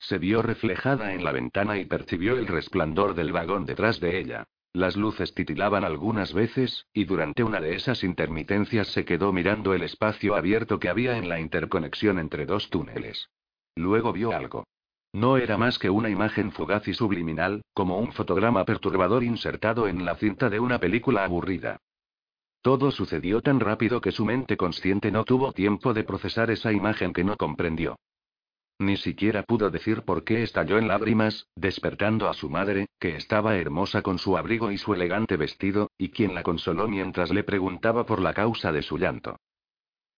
[0.01, 4.43] Se vio reflejada en la ventana y percibió el resplandor del vagón detrás de ella.
[4.73, 9.85] Las luces titilaban algunas veces, y durante una de esas intermitencias se quedó mirando el
[9.85, 13.31] espacio abierto que había en la interconexión entre dos túneles.
[13.77, 14.65] Luego vio algo.
[15.13, 20.05] No era más que una imagen fugaz y subliminal, como un fotograma perturbador insertado en
[20.05, 21.79] la cinta de una película aburrida.
[22.63, 27.13] Todo sucedió tan rápido que su mente consciente no tuvo tiempo de procesar esa imagen
[27.13, 27.97] que no comprendió.
[28.79, 33.57] Ni siquiera pudo decir por qué estalló en lágrimas, despertando a su madre, que estaba
[33.57, 38.05] hermosa con su abrigo y su elegante vestido, y quien la consoló mientras le preguntaba
[38.05, 39.37] por la causa de su llanto.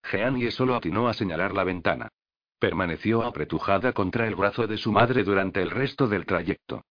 [0.03, 2.09] Jeanie solo atinó a señalar la ventana.
[2.59, 6.83] Permaneció apretujada contra el brazo de su madre durante el resto del trayecto.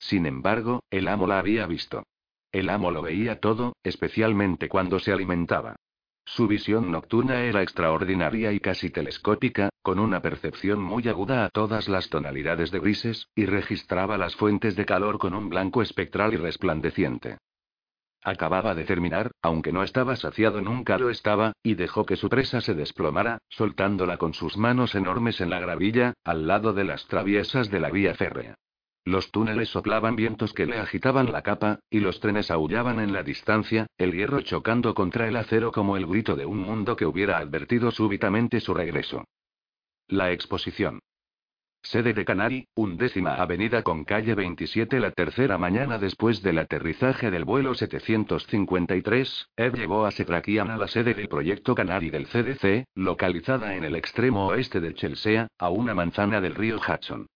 [0.00, 2.04] Sin embargo, el amo la había visto.
[2.52, 5.76] El amo lo veía todo, especialmente cuando se alimentaba.
[6.24, 11.88] Su visión nocturna era extraordinaria y casi telescópica, con una percepción muy aguda a todas
[11.88, 16.36] las tonalidades de grises, y registraba las fuentes de calor con un blanco espectral y
[16.36, 17.38] resplandeciente.
[18.22, 22.60] Acababa de terminar, aunque no estaba saciado nunca lo estaba, y dejó que su presa
[22.60, 27.70] se desplomara, soltándola con sus manos enormes en la gravilla, al lado de las traviesas
[27.70, 28.56] de la vía férrea.
[29.04, 33.22] Los túneles soplaban vientos que le agitaban la capa, y los trenes aullaban en la
[33.22, 37.38] distancia, el hierro chocando contra el acero como el grito de un mundo que hubiera
[37.38, 39.24] advertido súbitamente su regreso.
[40.08, 41.00] La exposición.
[41.82, 47.44] Sede de Canary, undécima avenida con calle 27 la tercera mañana después del aterrizaje del
[47.44, 53.74] vuelo 753, Ed llevó a Setrakian a la sede del proyecto Canary del CDC, localizada
[53.74, 57.26] en el extremo oeste de Chelsea, a una manzana del río Hudson.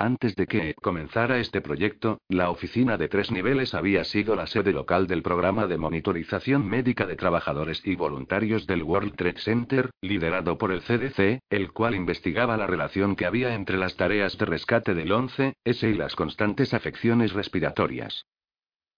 [0.00, 4.72] Antes de que comenzara este proyecto, la oficina de tres niveles había sido la sede
[4.72, 10.56] local del programa de monitorización médica de trabajadores y voluntarios del World Trade Center, liderado
[10.56, 14.94] por el CDC, el cual investigaba la relación que había entre las tareas de rescate
[14.94, 18.24] del 11S y las constantes afecciones respiratorias.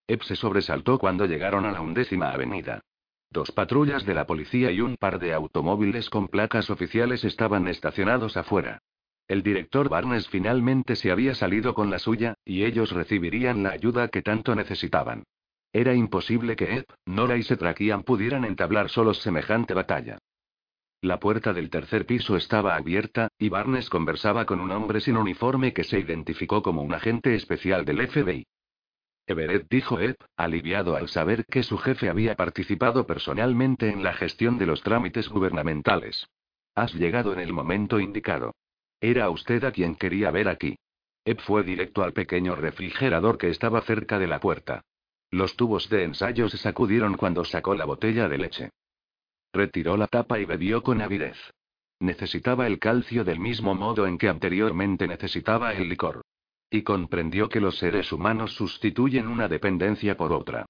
[0.06, 2.80] Ep se sobresaltó cuando llegaron a la undécima avenida.
[3.28, 8.36] Dos patrullas de la policía y un par de automóviles con placas oficiales estaban estacionados
[8.36, 8.82] afuera.
[9.28, 14.08] El director Barnes finalmente se había salido con la suya, y ellos recibirían la ayuda
[14.08, 15.24] que tanto necesitaban.
[15.72, 20.18] Era imposible que Ed, Nora y Setrakian pudieran entablar solos semejante batalla.
[21.00, 25.72] La puerta del tercer piso estaba abierta, y Barnes conversaba con un hombre sin uniforme
[25.72, 28.44] que se identificó como un agente especial del FBI.
[29.26, 34.58] Everett dijo Ed, aliviado al saber que su jefe había participado personalmente en la gestión
[34.58, 36.28] de los trámites gubernamentales.
[36.74, 38.54] Has llegado en el momento indicado.
[39.02, 40.76] Era usted a quien quería ver aquí.
[41.24, 44.84] Ed fue directo al pequeño refrigerador que estaba cerca de la puerta.
[45.32, 48.70] Los tubos de ensayo se sacudieron cuando sacó la botella de leche.
[49.52, 51.36] Retiró la tapa y bebió con avidez.
[51.98, 56.22] Necesitaba el calcio del mismo modo en que anteriormente necesitaba el licor.
[56.70, 60.64] Y comprendió que los seres humanos sustituyen una dependencia por otra.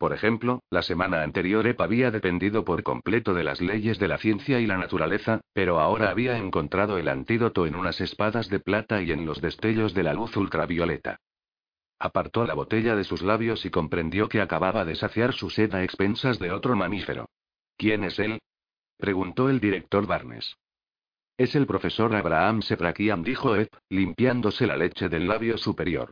[0.00, 4.16] Por ejemplo, la semana anterior Ep había dependido por completo de las leyes de la
[4.16, 9.02] ciencia y la naturaleza, pero ahora había encontrado el antídoto en unas espadas de plata
[9.02, 11.18] y en los destellos de la luz ultravioleta.
[11.98, 15.84] Apartó la botella de sus labios y comprendió que acababa de saciar su sed a
[15.84, 17.28] expensas de otro mamífero.
[17.76, 18.40] ¿Quién es él?
[18.96, 20.56] preguntó el director Barnes.
[21.36, 26.10] Es el profesor Abraham Seprakian, dijo Ed, limpiándose la leche del labio superior.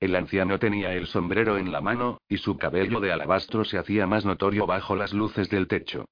[0.00, 4.06] El anciano tenía el sombrero en la mano, y su cabello de alabastro se hacía
[4.06, 6.06] más notorio bajo las luces del techo.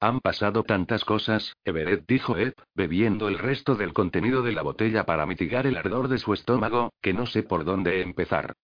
[0.00, 5.04] Han pasado tantas cosas, Everett dijo Ed, bebiendo el resto del contenido de la botella
[5.04, 8.54] para mitigar el ardor de su estómago, que no sé por dónde empezar.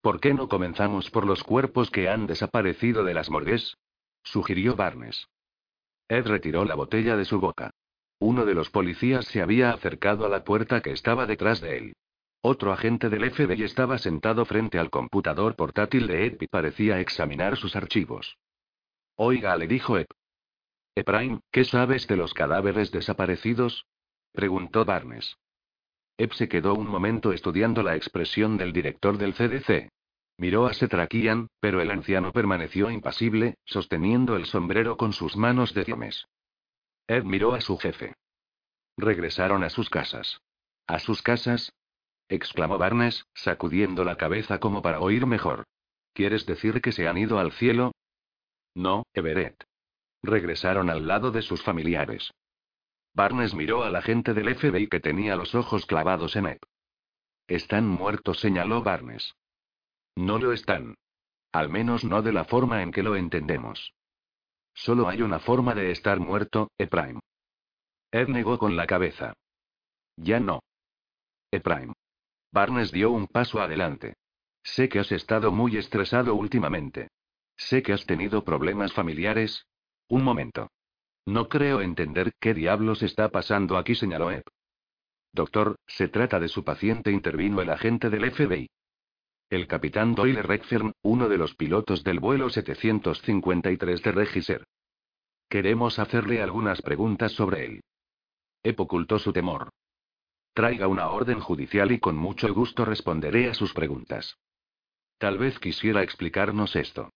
[0.00, 3.76] ¿Por qué no comenzamos por los cuerpos que han desaparecido de las morgues?
[4.22, 5.28] sugirió Barnes.
[6.08, 7.70] Ed retiró la botella de su boca.
[8.18, 11.92] Uno de los policías se había acercado a la puerta que estaba detrás de él.
[12.48, 17.56] Otro agente del FBI estaba sentado frente al computador portátil de Ed y parecía examinar
[17.56, 18.38] sus archivos.
[19.16, 20.06] Oiga, le dijo Ed.
[20.94, 23.88] Ephraim, ¿qué sabes de los cadáveres desaparecidos?
[24.30, 25.38] preguntó Barnes.
[26.18, 29.90] Ed se quedó un momento estudiando la expresión del director del CDC.
[30.38, 35.82] Miró a Setrakian, pero el anciano permaneció impasible, sosteniendo el sombrero con sus manos de
[35.82, 36.28] diames.
[37.08, 38.14] Ed miró a su jefe.
[38.96, 40.38] Regresaron a sus casas.
[40.86, 41.72] ¿A sus casas?
[42.28, 45.64] Exclamó Barnes, sacudiendo la cabeza como para oír mejor.
[46.12, 47.92] ¿Quieres decir que se han ido al cielo?
[48.74, 49.64] No, Everett.
[50.22, 52.32] Regresaron al lado de sus familiares.
[53.14, 56.58] Barnes miró a la gente del FBI que tenía los ojos clavados en él.
[57.48, 59.34] Están muertos, señaló Barnes.
[60.16, 60.96] No lo están.
[61.52, 63.94] Al menos no de la forma en que lo entendemos.
[64.74, 67.20] Solo hay una forma de estar muerto, Ephraim.
[68.10, 69.32] Ed negó con la cabeza.
[70.16, 70.60] Ya no.
[71.50, 71.92] E-Prime.
[72.56, 74.14] Barnes dio un paso adelante.
[74.62, 77.08] Sé que has estado muy estresado últimamente.
[77.54, 79.66] Sé que has tenido problemas familiares.
[80.08, 80.70] Un momento.
[81.26, 84.46] No creo entender qué diablos está pasando aquí, señaló Ep.
[85.34, 88.70] Doctor, se trata de su paciente, intervino el agente del FBI.
[89.50, 94.64] El capitán Doyle Redfern, uno de los pilotos del vuelo 753 de Regiser.
[95.50, 97.80] Queremos hacerle algunas preguntas sobre él.
[98.62, 99.68] Ep ocultó su temor.
[100.56, 104.38] Traiga una orden judicial y con mucho gusto responderé a sus preguntas.
[105.18, 107.10] Tal vez quisiera explicarnos esto.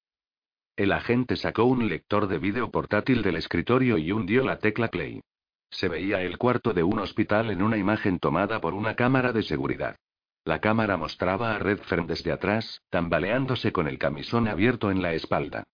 [0.76, 5.22] El agente sacó un lector de vídeo portátil del escritorio y hundió la tecla play.
[5.70, 9.42] Se veía el cuarto de un hospital en una imagen tomada por una cámara de
[9.42, 9.96] seguridad.
[10.44, 15.64] La cámara mostraba a Redfern desde atrás, tambaleándose con el camisón abierto en la espalda.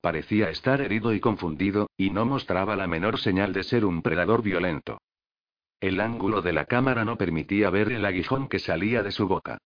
[0.00, 4.42] Parecía estar herido y confundido, y no mostraba la menor señal de ser un predador
[4.42, 4.98] violento.
[5.80, 9.58] El ángulo de la cámara no permitía ver el aguijón que salía de su boca.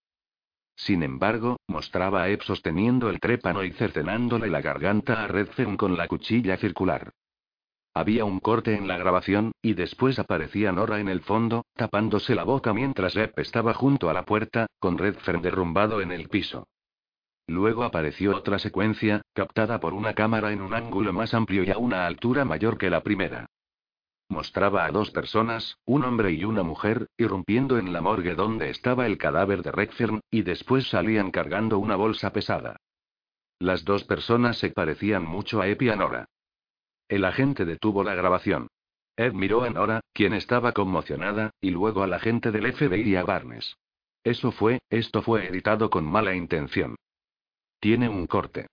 [0.75, 5.95] Sin embargo, mostraba a Ebb sosteniendo el trépano y cercenándole la garganta a Redfern con
[5.95, 7.11] la cuchilla circular.
[7.93, 12.43] Había un corte en la grabación, y después aparecía Nora en el fondo, tapándose la
[12.43, 16.67] boca mientras Ebb estaba junto a la puerta, con Redfern derrumbado en el piso.
[17.47, 21.77] Luego apareció otra secuencia, captada por una cámara en un ángulo más amplio y a
[21.77, 23.47] una altura mayor que la primera.
[24.31, 29.05] Mostraba a dos personas, un hombre y una mujer, irrumpiendo en la morgue donde estaba
[29.05, 32.77] el cadáver de Redfern, y después salían cargando una bolsa pesada.
[33.59, 36.29] Las dos personas se parecían mucho a Ep y a Nora.
[37.09, 38.69] El agente detuvo la grabación.
[39.17, 43.23] Ed miró a Nora, quien estaba conmocionada, y luego al agente del FBI y a
[43.23, 43.75] Barnes.
[44.23, 46.95] Eso fue, esto fue editado con mala intención.
[47.81, 48.67] Tiene un corte.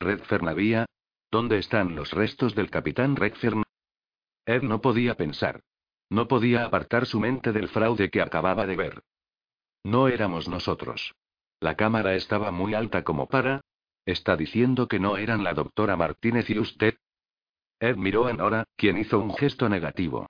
[0.00, 0.86] Redfern había.
[1.30, 3.61] ¿Dónde están los restos del capitán Redfern?
[4.46, 5.62] Ed no podía pensar.
[6.10, 9.02] No podía apartar su mente del fraude que acababa de ver.
[9.84, 11.14] No éramos nosotros.
[11.60, 13.60] La cámara estaba muy alta como para.
[14.04, 16.96] ¿Está diciendo que no eran la doctora Martínez y usted?
[17.80, 20.26] Ed miró a Nora, quien hizo un gesto negativo.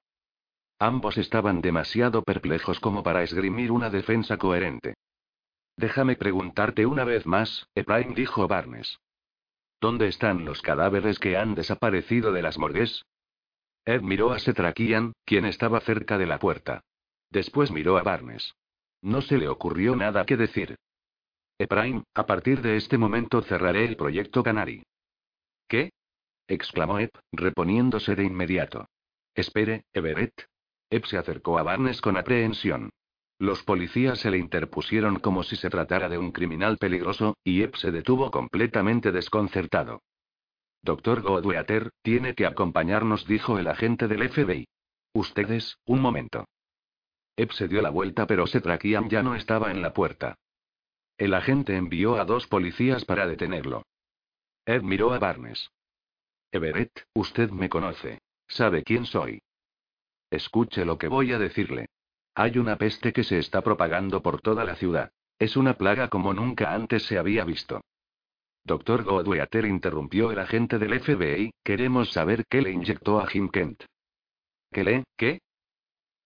[0.79, 4.95] Ambos estaban demasiado perplejos como para esgrimir una defensa coherente.
[5.77, 8.99] Déjame preguntarte una vez más, Ephraim dijo Barnes.
[9.81, 13.05] ¿Dónde están los cadáveres que han desaparecido de las morgues?
[13.85, 16.83] Ed miró a Setrakian, quien estaba cerca de la puerta.
[17.31, 18.55] Después miró a Barnes.
[19.01, 20.77] No se le ocurrió nada que decir.
[21.59, 24.85] Ephraim, a partir de este momento cerraré el proyecto Canary.
[25.69, 25.93] ¿Qué?
[26.47, 28.87] exclamó Ed, reponiéndose de inmediato.
[29.35, 30.47] Espere, Everett.
[30.91, 32.91] Ed se acercó a Barnes con aprehensión.
[33.39, 37.75] Los policías se le interpusieron como si se tratara de un criminal peligroso, y Ed
[37.75, 40.03] se detuvo completamente desconcertado.
[40.83, 44.67] Doctor Godweater, tiene que acompañarnos, dijo el agente del FBI.
[45.13, 46.47] Ustedes, un momento.
[47.37, 50.35] Ep se dio la vuelta, pero Setrakian ya no estaba en la puerta.
[51.17, 53.85] El agente envió a dos policías para detenerlo.
[54.67, 55.71] Ed miró a Barnes.
[56.51, 58.21] Everett, usted me conoce.
[58.49, 59.41] Sabe quién soy.
[60.31, 61.87] Escuche lo que voy a decirle.
[62.35, 65.13] Hay una peste que se está propagando por toda la ciudad.
[65.39, 67.83] Es una plaga como nunca antes se había visto.
[68.65, 73.85] Doctor Godweater interrumpió el agente del FBI, queremos saber qué le inyectó a Jim Kent.
[74.71, 75.05] ¿Qué le?
[75.17, 75.41] ¿Qué?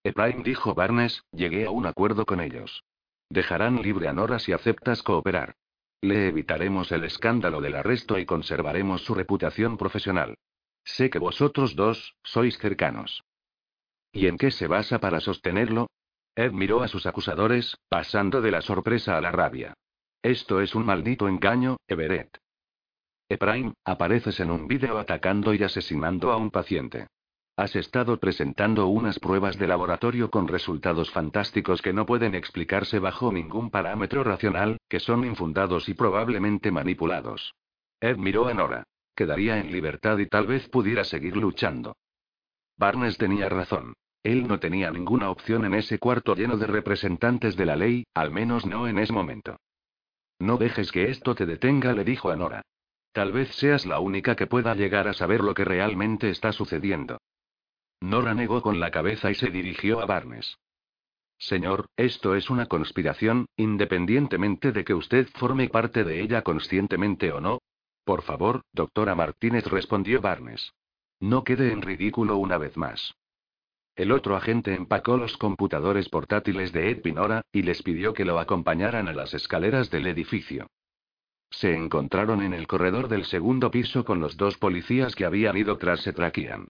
[0.04, 2.84] Ephraim dijo Barnes, llegué a un acuerdo con ellos.
[3.30, 5.56] Dejarán libre a Nora si aceptas cooperar.
[6.00, 10.36] Le evitaremos el escándalo del arresto y conservaremos su reputación profesional.
[10.84, 13.24] Sé que vosotros dos, sois cercanos.
[14.12, 15.88] ¿Y en qué se basa para sostenerlo?
[16.36, 19.74] Ed miró a sus acusadores, pasando de la sorpresa a la rabia.
[20.22, 22.38] Esto es un maldito engaño, Everett.
[23.28, 27.08] Ephraim, apareces en un vídeo atacando y asesinando a un paciente.
[27.56, 33.32] Has estado presentando unas pruebas de laboratorio con resultados fantásticos que no pueden explicarse bajo
[33.32, 37.54] ningún parámetro racional, que son infundados y probablemente manipulados.
[38.00, 38.84] Ed miró a Nora.
[39.14, 41.96] Quedaría en libertad y tal vez pudiera seguir luchando.
[42.76, 43.94] Barnes tenía razón.
[44.22, 48.30] Él no tenía ninguna opción en ese cuarto lleno de representantes de la ley, al
[48.30, 49.56] menos no en ese momento.
[50.38, 52.62] No dejes que esto te detenga, le dijo a Nora.
[53.12, 57.18] Tal vez seas la única que pueda llegar a saber lo que realmente está sucediendo.
[58.00, 60.58] Nora negó con la cabeza y se dirigió a Barnes.
[61.38, 67.40] Señor, esto es una conspiración, independientemente de que usted forme parte de ella conscientemente o
[67.40, 67.60] no.
[68.04, 70.72] Por favor, doctora Martínez, respondió Barnes.
[71.20, 73.14] No quede en ridículo una vez más.
[73.96, 78.38] El otro agente empacó los computadores portátiles de Ed Pinora, y les pidió que lo
[78.38, 80.68] acompañaran a las escaleras del edificio.
[81.50, 85.78] Se encontraron en el corredor del segundo piso con los dos policías que habían ido
[85.78, 86.68] tras Setrakian.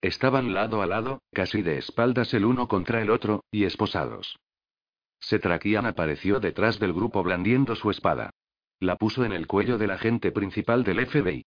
[0.00, 4.38] Estaban lado a lado, casi de espaldas el uno contra el otro, y esposados.
[5.18, 8.30] Setrakian apareció detrás del grupo blandiendo su espada.
[8.78, 11.44] La puso en el cuello del agente principal del FBI.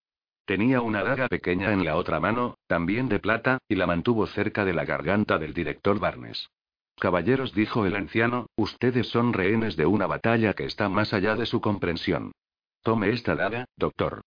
[0.49, 4.65] Tenía una daga pequeña en la otra mano, también de plata, y la mantuvo cerca
[4.65, 6.49] de la garganta del director Barnes.
[6.99, 11.45] Caballeros, dijo el anciano, ustedes son rehenes de una batalla que está más allá de
[11.45, 12.31] su comprensión.
[12.81, 14.21] Tome esta daga, doctor.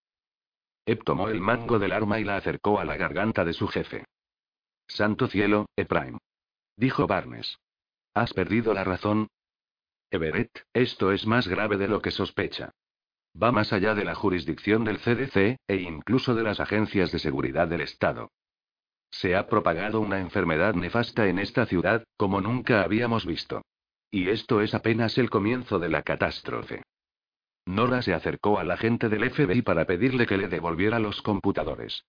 [0.87, 4.05] Ep tomó el mango del arma y la acercó a la garganta de su jefe.
[4.87, 6.19] Santo cielo, Eprime.
[6.77, 7.59] Dijo Barnes.
[8.15, 9.27] ¿Has perdido la razón?
[10.09, 12.71] Everett, esto es más grave de lo que sospecha.
[13.41, 17.69] Va más allá de la jurisdicción del CDC, e incluso de las agencias de seguridad
[17.69, 18.31] del Estado.
[19.11, 23.63] Se ha propagado una enfermedad nefasta en esta ciudad, como nunca habíamos visto.
[24.11, 26.83] Y esto es apenas el comienzo de la catástrofe.
[27.65, 32.05] Nora se acercó al agente del FBI para pedirle que le devolviera los computadores.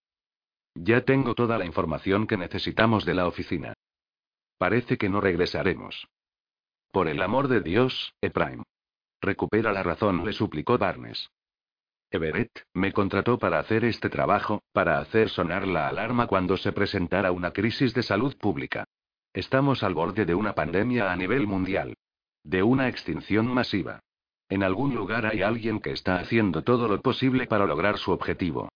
[0.76, 3.74] Ya tengo toda la información que necesitamos de la oficina.
[4.58, 6.08] Parece que no regresaremos.
[6.92, 8.64] Por el amor de Dios, Eprime.
[9.24, 11.32] Recupera la razón, le suplicó Barnes.
[12.12, 17.32] Everett, me contrató para hacer este trabajo, para hacer sonar la alarma cuando se presentara
[17.32, 18.84] una crisis de salud pública.
[19.32, 21.96] Estamos al borde de una pandemia a nivel mundial.
[22.44, 24.02] De una extinción masiva.
[24.50, 28.68] En algún lugar hay alguien que está haciendo todo lo posible para lograr su objetivo.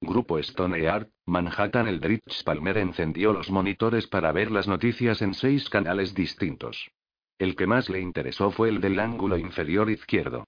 [0.00, 6.14] Grupo Stone Manhattan Eldritch Palmer encendió los monitores para ver las noticias en seis canales
[6.14, 6.92] distintos.
[7.38, 10.44] El que más le interesó fue el del ángulo inferior izquierdo.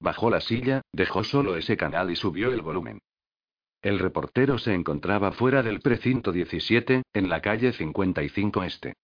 [0.00, 3.00] Bajó la silla, dejó solo ese canal y subió el volumen.
[3.82, 8.94] El reportero se encontraba fuera del precinto 17, en la calle 55 Este.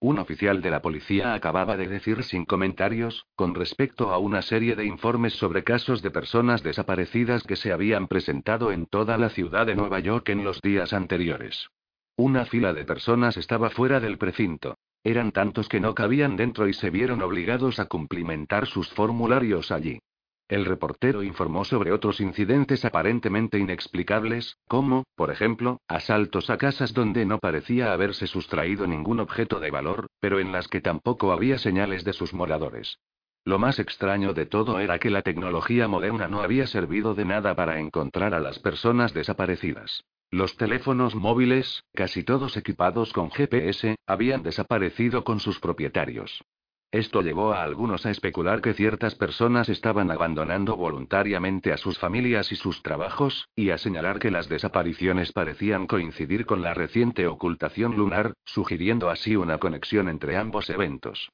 [0.00, 4.76] Un oficial de la policía acababa de decir sin comentarios, con respecto a una serie
[4.76, 9.66] de informes sobre casos de personas desaparecidas que se habían presentado en toda la ciudad
[9.66, 11.70] de Nueva York en los días anteriores.
[12.16, 14.76] Una fila de personas estaba fuera del precinto.
[15.06, 20.00] Eran tantos que no cabían dentro y se vieron obligados a cumplimentar sus formularios allí.
[20.48, 27.24] El reportero informó sobre otros incidentes aparentemente inexplicables, como, por ejemplo, asaltos a casas donde
[27.24, 32.02] no parecía haberse sustraído ningún objeto de valor, pero en las que tampoco había señales
[32.02, 32.98] de sus moradores.
[33.44, 37.54] Lo más extraño de todo era que la tecnología moderna no había servido de nada
[37.54, 40.02] para encontrar a las personas desaparecidas.
[40.30, 46.42] Los teléfonos móviles, casi todos equipados con GPS, habían desaparecido con sus propietarios.
[46.90, 52.52] Esto llevó a algunos a especular que ciertas personas estaban abandonando voluntariamente a sus familias
[52.52, 57.96] y sus trabajos, y a señalar que las desapariciones parecían coincidir con la reciente ocultación
[57.96, 61.30] lunar, sugiriendo así una conexión entre ambos eventos.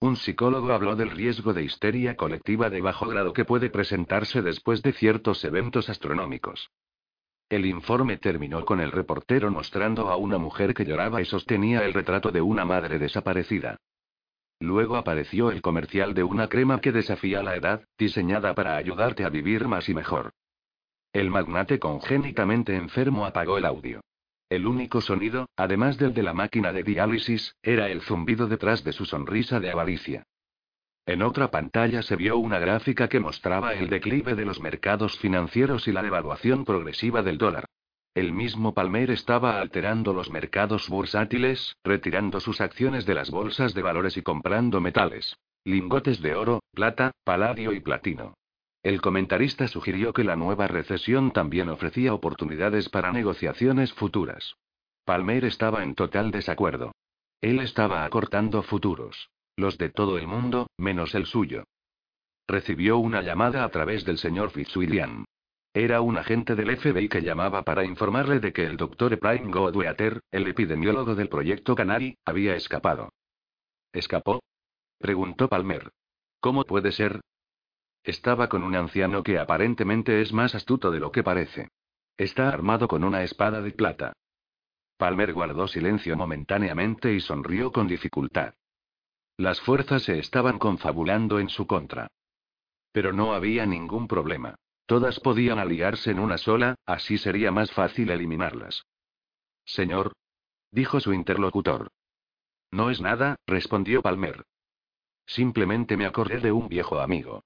[0.00, 4.82] Un psicólogo habló del riesgo de histeria colectiva de bajo grado que puede presentarse después
[4.82, 6.70] de ciertos eventos astronómicos.
[7.48, 11.92] El informe terminó con el reportero mostrando a una mujer que lloraba y sostenía el
[11.92, 13.78] retrato de una madre desaparecida.
[14.60, 19.28] Luego apareció el comercial de una crema que desafía la edad, diseñada para ayudarte a
[19.28, 20.32] vivir más y mejor.
[21.12, 24.00] El magnate congénitamente enfermo apagó el audio.
[24.48, 28.92] El único sonido, además del de la máquina de diálisis, era el zumbido detrás de
[28.92, 30.24] su sonrisa de avaricia.
[31.06, 35.86] En otra pantalla se vio una gráfica que mostraba el declive de los mercados financieros
[35.86, 37.66] y la devaluación progresiva del dólar.
[38.14, 43.82] El mismo Palmer estaba alterando los mercados bursátiles, retirando sus acciones de las bolsas de
[43.82, 45.36] valores y comprando metales.
[45.64, 48.34] Lingotes de oro, plata, paladio y platino.
[48.82, 54.54] El comentarista sugirió que la nueva recesión también ofrecía oportunidades para negociaciones futuras.
[55.04, 56.92] Palmer estaba en total desacuerdo.
[57.40, 59.28] Él estaba acortando futuros.
[59.56, 61.64] Los de todo el mundo, menos el suyo.
[62.46, 65.24] Recibió una llamada a través del señor Fitzwilliam.
[65.72, 70.20] Era un agente del FBI que llamaba para informarle de que el doctor Prime Godweather,
[70.30, 73.10] el epidemiólogo del proyecto Canary, había escapado.
[73.92, 74.42] ¿Escapó?
[74.98, 75.90] preguntó Palmer.
[76.40, 77.20] ¿Cómo puede ser?
[78.02, 81.68] Estaba con un anciano que aparentemente es más astuto de lo que parece.
[82.16, 84.12] Está armado con una espada de plata.
[84.96, 88.54] Palmer guardó silencio momentáneamente y sonrió con dificultad.
[89.36, 92.08] Las fuerzas se estaban confabulando en su contra.
[92.92, 94.54] Pero no había ningún problema.
[94.86, 98.86] Todas podían aliarse en una sola, así sería más fácil eliminarlas.
[99.64, 100.12] Señor.
[100.70, 101.88] Dijo su interlocutor.
[102.70, 104.44] No es nada, respondió Palmer.
[105.26, 107.42] Simplemente me acordé de un viejo amigo.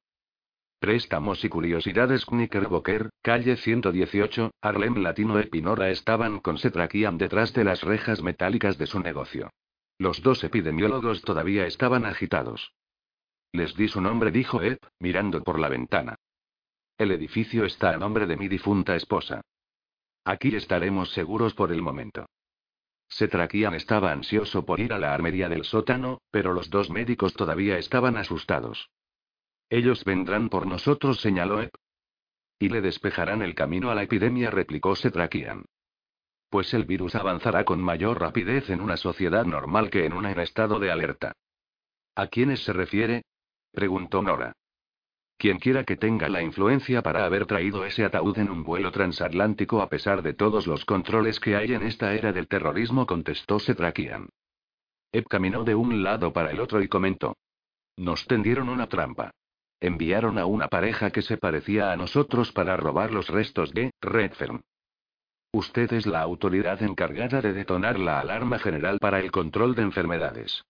[0.80, 7.82] Préstamos y curiosidades Knickerbocker, calle 118, Harlem Latino Epinora estaban con Setrakian detrás de las
[7.82, 9.50] rejas metálicas de su negocio.
[9.98, 12.72] Los dos epidemiólogos todavía estaban agitados.
[13.52, 16.16] Les di su nombre, dijo Ed, mirando por la ventana.
[16.96, 19.40] El edificio está a nombre de mi difunta esposa.
[20.24, 22.26] Aquí estaremos seguros por el momento.
[23.08, 27.78] Setrakian estaba ansioso por ir a la armería del sótano, pero los dos médicos todavía
[27.78, 28.90] estaban asustados.
[29.70, 31.74] Ellos vendrán por nosotros, señaló Ep.
[32.58, 35.64] Y le despejarán el camino a la epidemia, replicó Setrakian.
[36.50, 40.40] Pues el virus avanzará con mayor rapidez en una sociedad normal que en una en
[40.40, 41.32] estado de alerta.
[42.14, 43.24] ¿A quiénes se refiere?
[43.72, 44.54] preguntó Nora.
[45.36, 49.80] Quien quiera que tenga la influencia para haber traído ese ataúd en un vuelo transatlántico
[49.80, 54.30] a pesar de todos los controles que hay en esta era del terrorismo, contestó Setrakian.
[55.12, 57.36] Eb caminó de un lado para el otro y comentó.
[57.96, 59.30] Nos tendieron una trampa.
[59.80, 64.60] Enviaron a una pareja que se parecía a nosotros para robar los restos de Redfern.
[65.52, 70.64] Usted es la autoridad encargada de detonar la alarma general para el control de enfermedades.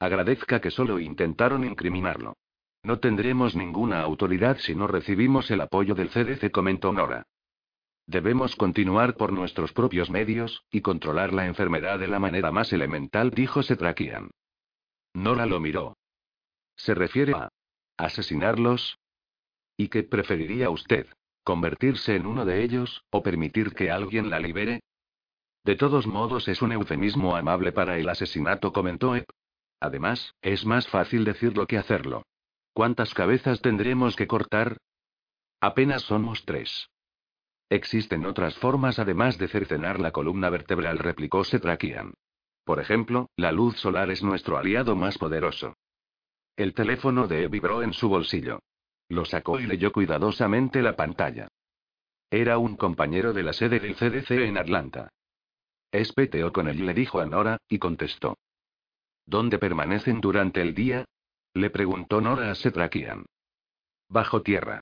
[0.00, 2.34] Agradezca que solo intentaron incriminarlo.
[2.82, 7.26] No tendremos ninguna autoridad si no recibimos el apoyo del CDC, comentó Nora.
[8.08, 13.30] Debemos continuar por nuestros propios medios, y controlar la enfermedad de la manera más elemental,
[13.30, 14.30] dijo Setrakian.
[15.14, 15.96] Nora lo miró.
[16.74, 17.50] ¿Se refiere a
[17.96, 18.98] asesinarlos?
[19.76, 21.06] ¿Y qué preferiría usted?
[21.44, 24.80] ¿Convertirse en uno de ellos, o permitir que alguien la libere?
[25.64, 29.28] De todos modos es un eufemismo amable para el asesinato, comentó Ep.
[29.80, 32.22] Además, es más fácil decirlo que hacerlo.
[32.72, 34.78] ¿Cuántas cabezas tendremos que cortar?
[35.60, 36.88] Apenas somos tres.
[37.68, 42.14] Existen otras formas además de cercenar la columna vertebral, replicó Setrakian.
[42.64, 45.74] Por ejemplo, la luz solar es nuestro aliado más poderoso.
[46.56, 48.60] El teléfono de E vibró en su bolsillo.
[49.12, 51.48] Lo sacó y leyó cuidadosamente la pantalla.
[52.30, 55.10] Era un compañero de la sede del CDC en Atlanta.
[55.90, 56.14] Es
[56.50, 58.38] con él, le dijo a Nora, y contestó.
[59.26, 61.04] ¿Dónde permanecen durante el día?
[61.52, 63.26] Le preguntó Nora a Setrakian.
[64.08, 64.80] Bajo tierra.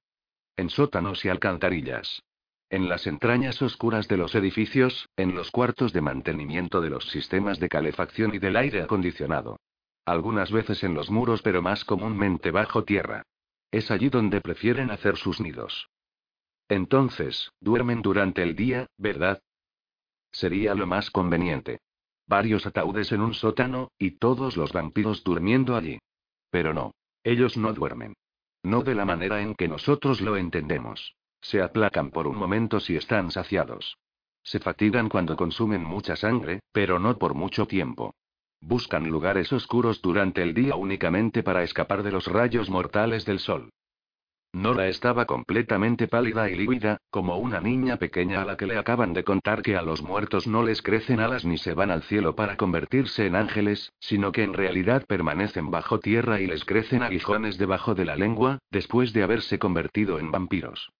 [0.56, 2.22] En sótanos y alcantarillas.
[2.68, 7.58] En las entrañas oscuras de los edificios, en los cuartos de mantenimiento de los sistemas
[7.58, 9.58] de calefacción y del aire acondicionado.
[10.04, 13.24] Algunas veces en los muros, pero más comúnmente bajo tierra.
[13.70, 15.88] Es allí donde prefieren hacer sus nidos.
[16.68, 19.42] Entonces, duermen durante el día, ¿verdad?
[20.32, 21.80] Sería lo más conveniente.
[22.26, 25.98] Varios ataúdes en un sótano, y todos los vampiros durmiendo allí.
[26.50, 26.94] Pero no.
[27.24, 28.14] Ellos no duermen.
[28.62, 31.14] No de la manera en que nosotros lo entendemos.
[31.40, 33.96] Se aplacan por un momento si están saciados.
[34.42, 38.14] Se fatigan cuando consumen mucha sangre, pero no por mucho tiempo.
[38.60, 43.70] Buscan lugares oscuros durante el día únicamente para escapar de los rayos mortales del sol.
[44.52, 49.12] Nora estaba completamente pálida y lívida, como una niña pequeña a la que le acaban
[49.12, 52.34] de contar que a los muertos no les crecen alas ni se van al cielo
[52.34, 57.58] para convertirse en ángeles, sino que en realidad permanecen bajo tierra y les crecen aguijones
[57.58, 60.90] debajo de la lengua, después de haberse convertido en vampiros.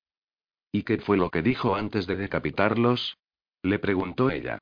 [0.71, 3.19] ¿Y qué fue lo que dijo antes de decapitarlos?
[3.63, 4.61] Le preguntó ella.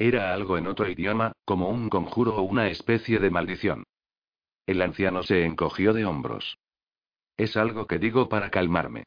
[0.00, 3.84] Era algo en otro idioma, como un conjuro o una especie de maldición.
[4.64, 6.56] El anciano se encogió de hombros.
[7.36, 9.04] Es algo que digo para calmarme.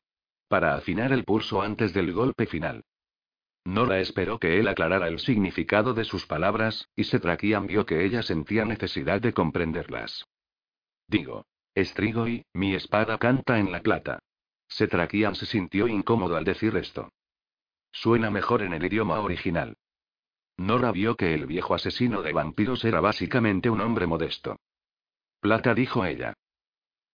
[0.47, 2.83] Para afinar el pulso antes del golpe final.
[3.65, 8.05] Nora esperó que él aclarara el significado de sus palabras, y se traquían vio que
[8.05, 10.25] ella sentía necesidad de comprenderlas.
[11.07, 11.47] Digo.
[11.73, 14.19] Estrigoy, mi espada canta en la plata.
[14.67, 17.09] Setrakian se sintió incómodo al decir esto.
[17.91, 19.75] Suena mejor en el idioma original.
[20.57, 24.57] Nora vio que el viejo asesino de vampiros era básicamente un hombre modesto.
[25.39, 26.33] Plata dijo ella.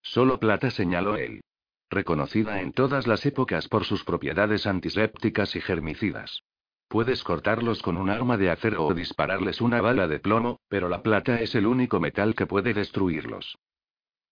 [0.01, 1.41] Solo plata señaló él.
[1.89, 6.43] Reconocida en todas las épocas por sus propiedades antisépticas y germicidas.
[6.87, 11.01] Puedes cortarlos con un arma de acero o dispararles una bala de plomo, pero la
[11.01, 13.57] plata es el único metal que puede destruirlos.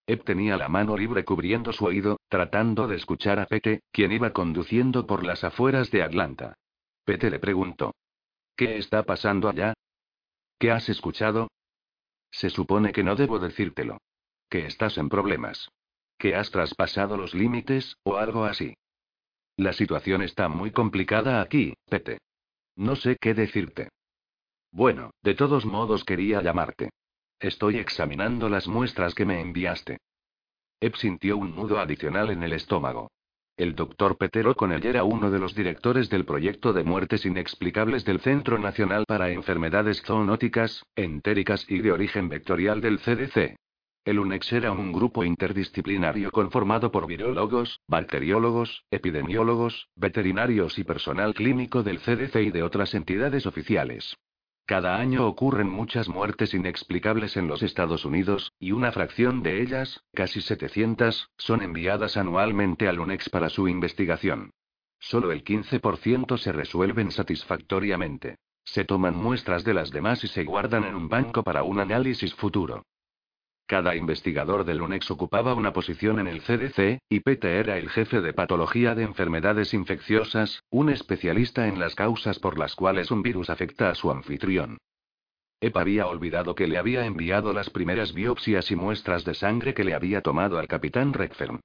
[0.07, 4.31] Eb tenía la mano libre cubriendo su oído, tratando de escuchar a Pete, quien iba
[4.31, 6.55] conduciendo por las afueras de Atlanta.
[7.03, 7.93] Pete le preguntó.
[8.57, 9.75] ¿Qué está pasando allá?
[10.57, 11.51] ¿Qué has escuchado?
[12.31, 13.99] Se supone que no debo decírtelo.
[14.49, 15.69] Que estás en problemas.
[16.17, 18.73] Que has traspasado los límites, o algo así.
[19.57, 22.17] La situación está muy complicada aquí, Pete.
[22.75, 23.89] No sé qué decirte.
[24.71, 26.89] Bueno, de todos modos quería llamarte.
[27.39, 29.99] Estoy examinando las muestras que me enviaste.
[30.79, 33.11] Eb sintió un nudo adicional en el estómago.
[33.57, 38.19] El doctor Peter O'Connell era uno de los directores del proyecto de muertes inexplicables del
[38.19, 43.55] Centro Nacional para Enfermedades Zoonóticas, Entéricas y de Origen Vectorial del CDC.
[44.05, 51.81] El UNEX era un grupo interdisciplinario conformado por virólogos, bacteriólogos, epidemiólogos, veterinarios y personal clínico
[51.81, 54.17] del CDC y de otras entidades oficiales.
[54.67, 60.03] Cada año ocurren muchas muertes inexplicables en los Estados Unidos, y una fracción de ellas,
[60.13, 64.51] casi 700, son enviadas anualmente al UNEX para su investigación.
[64.99, 68.39] Solo el 15% se resuelven satisfactoriamente.
[68.65, 72.35] Se toman muestras de las demás y se guardan en un banco para un análisis
[72.35, 72.83] futuro.
[73.67, 78.21] Cada investigador del UNEX ocupaba una posición en el CDC, y Pete era el jefe
[78.21, 83.49] de patología de enfermedades infecciosas, un especialista en las causas por las cuales un virus
[83.49, 84.77] afecta a su anfitrión.
[85.59, 89.83] Ep había olvidado que le había enviado las primeras biopsias y muestras de sangre que
[89.83, 91.59] le había tomado al capitán Redfern.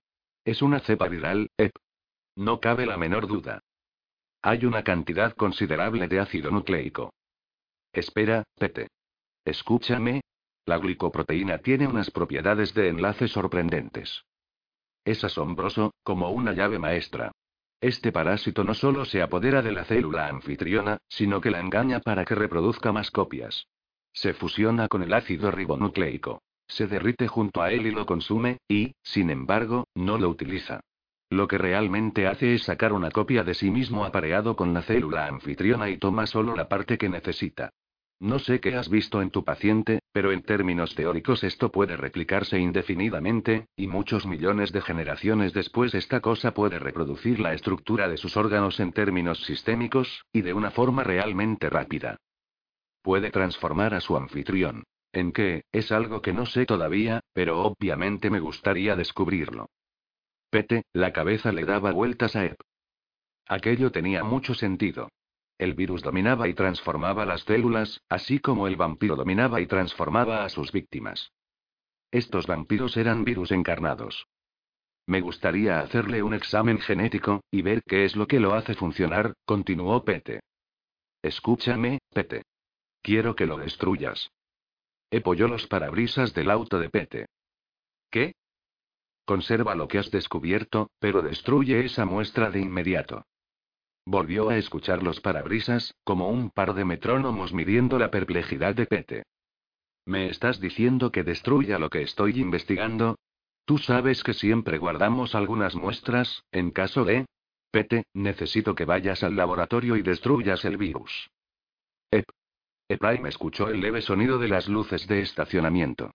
[0.44, 1.72] Es una cepa viral, Ep.
[2.34, 3.60] No cabe la menor duda.
[4.40, 7.12] Hay una cantidad considerable de ácido nucleico.
[7.92, 8.88] Espera, Pete.
[9.44, 10.22] Escúchame,
[10.64, 14.24] la glicoproteína tiene unas propiedades de enlace sorprendentes.
[15.04, 17.32] Es asombroso, como una llave maestra.
[17.80, 22.24] Este parásito no solo se apodera de la célula anfitriona, sino que la engaña para
[22.24, 23.66] que reproduzca más copias.
[24.12, 26.42] Se fusiona con el ácido ribonucleico.
[26.68, 30.80] Se derrite junto a él y lo consume, y, sin embargo, no lo utiliza.
[31.28, 35.26] Lo que realmente hace es sacar una copia de sí mismo apareado con la célula
[35.26, 37.72] anfitriona y toma solo la parte que necesita.
[38.22, 42.56] No sé qué has visto en tu paciente, pero en términos teóricos esto puede replicarse
[42.56, 48.36] indefinidamente, y muchos millones de generaciones después esta cosa puede reproducir la estructura de sus
[48.36, 52.18] órganos en términos sistémicos, y de una forma realmente rápida.
[53.02, 54.84] Puede transformar a su anfitrión.
[55.12, 55.64] ¿En qué?
[55.72, 59.68] Es algo que no sé todavía, pero obviamente me gustaría descubrirlo.
[60.48, 62.60] Pete, la cabeza le daba vueltas a Ep.
[63.48, 65.08] Aquello tenía mucho sentido.
[65.62, 70.48] El virus dominaba y transformaba las células, así como el vampiro dominaba y transformaba a
[70.48, 71.30] sus víctimas.
[72.10, 74.26] Estos vampiros eran virus encarnados.
[75.06, 79.34] Me gustaría hacerle un examen genético, y ver qué es lo que lo hace funcionar,
[79.44, 80.40] continuó Pete.
[81.22, 82.42] Escúchame, Pete.
[83.00, 84.32] Quiero que lo destruyas.
[85.12, 87.26] Epolló los parabrisas del auto de Pete.
[88.10, 88.34] ¿Qué?
[89.24, 93.26] Conserva lo que has descubierto, pero destruye esa muestra de inmediato.
[94.04, 99.22] Volvió a escuchar los parabrisas, como un par de metrónomos midiendo la perplejidad de Pete.
[100.04, 103.16] ¿Me estás diciendo que destruya lo que estoy investigando?
[103.64, 107.26] Tú sabes que siempre guardamos algunas muestras, en caso de...
[107.70, 111.30] Pete, necesito que vayas al laboratorio y destruyas el virus.
[112.10, 112.24] Ep.
[112.88, 116.10] Ephraim escuchó el leve sonido de las luces de estacionamiento.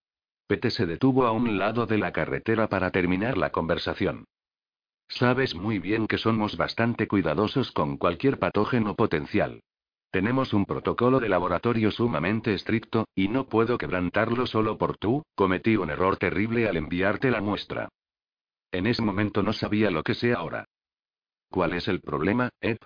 [0.45, 4.25] Pete se detuvo a un lado de la carretera para terminar la conversación.
[5.09, 9.61] Sabes muy bien que somos bastante cuidadosos con cualquier patógeno potencial.
[10.11, 15.75] Tenemos un protocolo de laboratorio sumamente estricto, y no puedo quebrantarlo solo por tú, cometí
[15.75, 17.89] un error terrible al enviarte la muestra.
[18.71, 20.65] En ese momento no sabía lo que sé ahora.
[21.49, 22.77] ¿Cuál es el problema, Ed?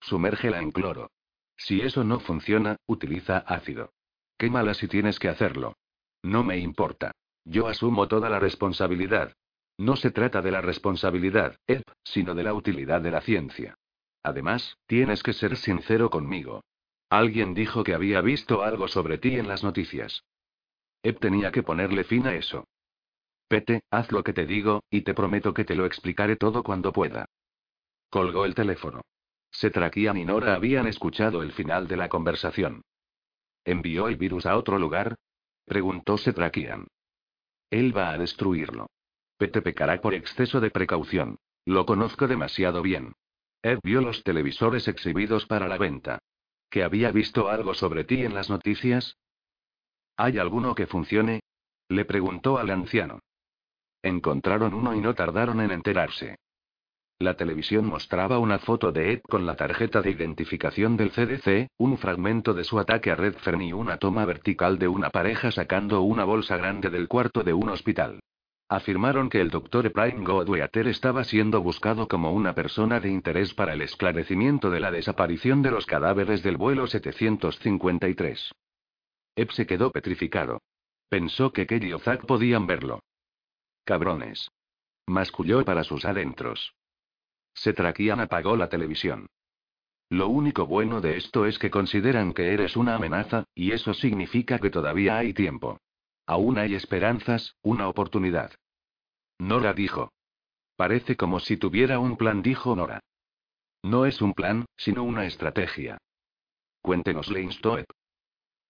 [0.00, 1.10] Sumérgela en cloro.
[1.56, 3.92] Si eso no funciona, utiliza ácido.
[4.38, 5.76] Quémala si tienes que hacerlo.
[6.22, 7.12] No me importa.
[7.44, 9.32] Yo asumo toda la responsabilidad,
[9.78, 13.76] no se trata de la responsabilidad, Ed, sino de la utilidad de la ciencia.
[14.22, 16.64] Además, tienes que ser sincero conmigo.
[17.08, 20.24] Alguien dijo que había visto algo sobre ti en las noticias.
[21.02, 22.64] Ed tenía que ponerle fin a eso.
[23.46, 26.92] Pete, haz lo que te digo, y te prometo que te lo explicaré todo cuando
[26.92, 27.26] pueda.
[28.10, 29.02] Colgó el teléfono.
[29.50, 32.82] Setrakian y Nora habían escuchado el final de la conversación.
[33.64, 35.16] ¿Envió el virus a otro lugar?
[35.64, 36.88] Preguntó Setrakian.
[37.70, 38.88] Él va a destruirlo.
[39.38, 41.38] Pete pecará por exceso de precaución.
[41.64, 43.14] Lo conozco demasiado bien.
[43.62, 46.18] Ed vio los televisores exhibidos para la venta.
[46.70, 49.16] ¿Que había visto algo sobre ti en las noticias?
[50.16, 51.40] ¿Hay alguno que funcione?
[51.88, 53.20] Le preguntó al anciano.
[54.02, 56.36] Encontraron uno y no tardaron en enterarse.
[57.20, 61.98] La televisión mostraba una foto de Ed con la tarjeta de identificación del CDC, un
[61.98, 66.24] fragmento de su ataque a Redfern y una toma vertical de una pareja sacando una
[66.24, 68.20] bolsa grande del cuarto de un hospital.
[68.70, 69.90] Afirmaron que el Dr.
[69.92, 74.90] Prime Godweater estaba siendo buscado como una persona de interés para el esclarecimiento de la
[74.90, 78.52] desaparición de los cadáveres del vuelo 753.
[79.36, 80.60] Ep se quedó petrificado.
[81.08, 83.00] Pensó que Kelly o Zack podían verlo.
[83.84, 84.50] Cabrones.
[85.06, 86.74] Masculló para sus adentros.
[87.54, 89.28] Setrakian apagó la televisión.
[90.10, 94.58] Lo único bueno de esto es que consideran que eres una amenaza, y eso significa
[94.58, 95.78] que todavía hay tiempo.
[96.28, 98.52] Aún hay esperanzas, una oportunidad.
[99.38, 100.12] Nora dijo.
[100.76, 103.00] Parece como si tuviera un plan, dijo Nora.
[103.82, 105.96] No es un plan, sino una estrategia.
[106.82, 107.78] Cuéntenos, le instó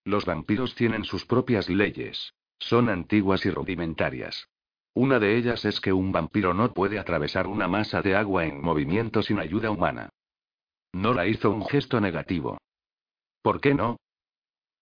[0.04, 2.32] Los vampiros tienen sus propias leyes.
[2.60, 4.48] Son antiguas y rudimentarias.
[4.94, 8.62] Una de ellas es que un vampiro no puede atravesar una masa de agua en
[8.62, 10.10] movimiento sin ayuda humana.
[10.92, 12.58] Nora hizo un gesto negativo.
[13.42, 13.96] ¿Por qué no?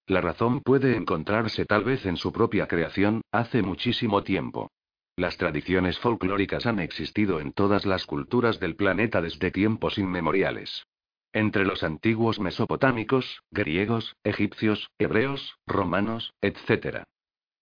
[0.07, 4.71] La razón puede encontrarse tal vez en su propia creación, hace muchísimo tiempo.
[5.17, 10.87] Las tradiciones folclóricas han existido en todas las culturas del planeta desde tiempos inmemoriales.
[11.33, 17.03] Entre los antiguos mesopotámicos, griegos, egipcios, hebreos, romanos, etc.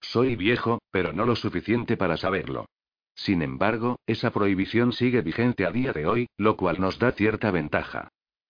[0.01, 2.67] Soy viejo, pero no lo suficiente para saberlo.
[3.15, 7.51] Sin embargo, esa prohibición sigue vigente a día de hoy, lo cual nos da cierta
[7.51, 8.09] ventaja.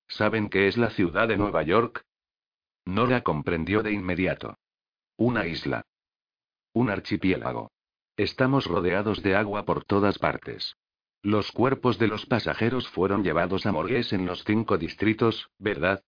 [0.09, 2.03] ¿Saben qué es la ciudad de Nueva York?
[2.87, 4.59] Nora comprendió de inmediato.
[5.17, 5.87] Una isla.
[6.73, 7.71] Un archipiélago.
[8.17, 10.77] Estamos rodeados de agua por todas partes.
[11.23, 16.05] Los cuerpos de los pasajeros fueron llevados a morgues en los cinco distritos, ¿verdad?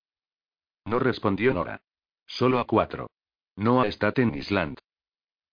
[0.84, 1.80] No respondió Nora.
[2.26, 3.08] Solo a cuatro.
[3.56, 4.78] No a Staten Island.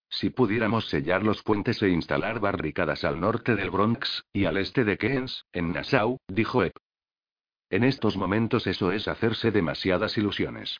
[0.10, 4.84] Si pudiéramos sellar los puentes e instalar barricadas al norte del Bronx, y al este
[4.84, 6.76] de Keynes, en Nassau, dijo Epp.
[7.70, 10.80] En estos momentos eso es hacerse demasiadas ilusiones.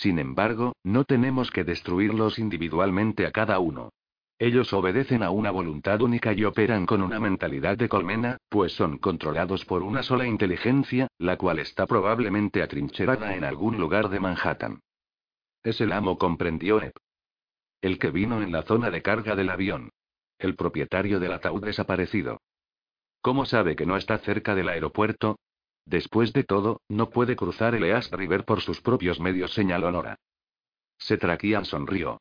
[0.00, 3.90] Sin embargo, no tenemos que destruirlos individualmente a cada uno.
[4.38, 8.98] Ellos obedecen a una voluntad única y operan con una mentalidad de colmena, pues son
[8.98, 14.78] controlados por una sola inteligencia, la cual está probablemente atrincherada en algún lugar de Manhattan.
[15.64, 16.96] Es el amo, comprendió Epp.
[17.80, 19.90] El que vino en la zona de carga del avión.
[20.38, 22.40] El propietario del ataúd desaparecido.
[23.20, 25.40] ¿Cómo sabe que no está cerca del aeropuerto?
[25.88, 30.18] Después de todo, no puede cruzar el East River por sus propios medios, señaló Nora.
[30.98, 32.20] Setrakian sonrió.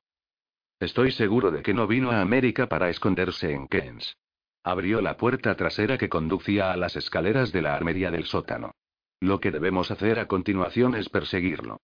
[0.80, 4.16] Estoy seguro de que no vino a América para esconderse en Keynes.
[4.64, 8.72] Abrió la puerta trasera que conducía a las escaleras de la armería del sótano.
[9.20, 11.82] Lo que debemos hacer a continuación es perseguirlo.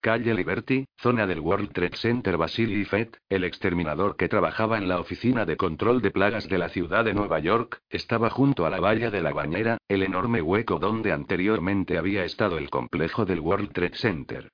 [0.00, 5.00] Calle Liberty, zona del World Trade Center Vasily Fett, el exterminador que trabajaba en la
[5.00, 8.80] oficina de control de plagas de la ciudad de Nueva York, estaba junto a la
[8.80, 13.72] valla de la bañera, el enorme hueco donde anteriormente había estado el complejo del World
[13.72, 14.52] Trade Center.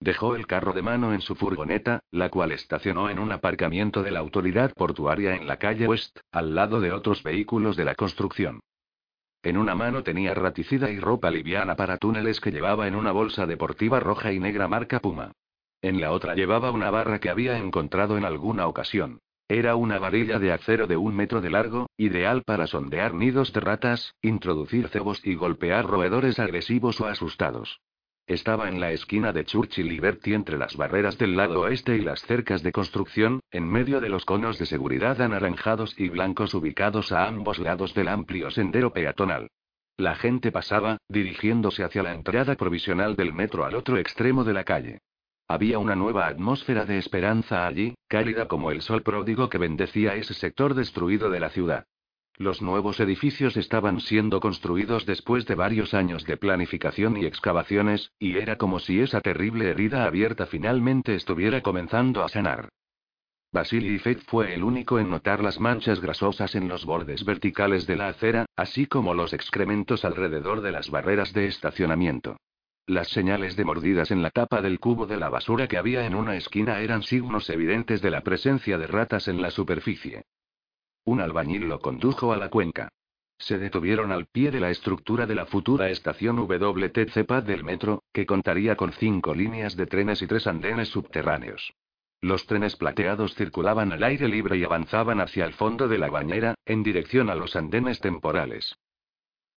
[0.00, 4.10] Dejó el carro de mano en su furgoneta, la cual estacionó en un aparcamiento de
[4.10, 8.60] la autoridad portuaria en la calle West, al lado de otros vehículos de la construcción.
[9.44, 13.44] En una mano tenía raticida y ropa liviana para túneles que llevaba en una bolsa
[13.44, 15.32] deportiva roja y negra marca Puma.
[15.82, 19.20] En la otra llevaba una barra que había encontrado en alguna ocasión.
[19.46, 23.60] Era una varilla de acero de un metro de largo, ideal para sondear nidos de
[23.60, 27.82] ratas, introducir cebos y golpear roedores agresivos o asustados.
[28.26, 32.22] Estaba en la esquina de Churchill Liberty entre las barreras del lado oeste y las
[32.22, 37.26] cercas de construcción, en medio de los conos de seguridad anaranjados y blancos ubicados a
[37.26, 39.48] ambos lados del amplio sendero peatonal.
[39.98, 44.64] La gente pasaba, dirigiéndose hacia la entrada provisional del metro al otro extremo de la
[44.64, 45.00] calle.
[45.46, 50.32] Había una nueva atmósfera de esperanza allí, cálida como el sol pródigo que bendecía ese
[50.32, 51.84] sector destruido de la ciudad.
[52.36, 58.38] Los nuevos edificios estaban siendo construidos después de varios años de planificación y excavaciones, y
[58.38, 62.70] era como si esa terrible herida abierta finalmente estuviera comenzando a sanar.
[63.52, 67.94] Vasily Fett fue el único en notar las manchas grasosas en los bordes verticales de
[67.94, 72.36] la acera, así como los excrementos alrededor de las barreras de estacionamiento.
[72.84, 76.16] Las señales de mordidas en la tapa del cubo de la basura que había en
[76.16, 80.24] una esquina eran signos evidentes de la presencia de ratas en la superficie.
[81.04, 82.88] Un albañil lo condujo a la cuenca.
[83.38, 88.26] Se detuvieron al pie de la estructura de la futura estación WTCP del metro, que
[88.26, 91.74] contaría con cinco líneas de trenes y tres andenes subterráneos.
[92.20, 96.54] Los trenes plateados circulaban al aire libre y avanzaban hacia el fondo de la bañera,
[96.64, 98.74] en dirección a los andenes temporales.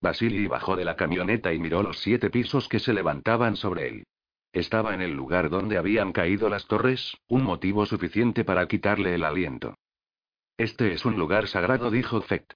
[0.02, 4.04] Basili bajó de la camioneta y miró los siete pisos que se levantaban sobre él.
[4.52, 9.24] Estaba en el lugar donde habían caído las torres, un motivo suficiente para quitarle el
[9.24, 9.76] aliento.
[10.58, 12.56] Este es un lugar sagrado, dijo Fett.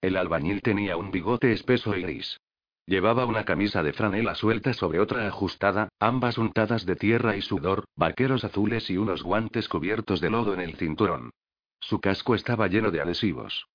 [0.00, 2.40] El albañil tenía un bigote espeso y gris.
[2.84, 7.84] Llevaba una camisa de franela suelta sobre otra ajustada, ambas untadas de tierra y sudor,
[7.94, 11.30] vaqueros azules y unos guantes cubiertos de lodo en el cinturón.
[11.78, 13.66] Su casco estaba lleno de adhesivos.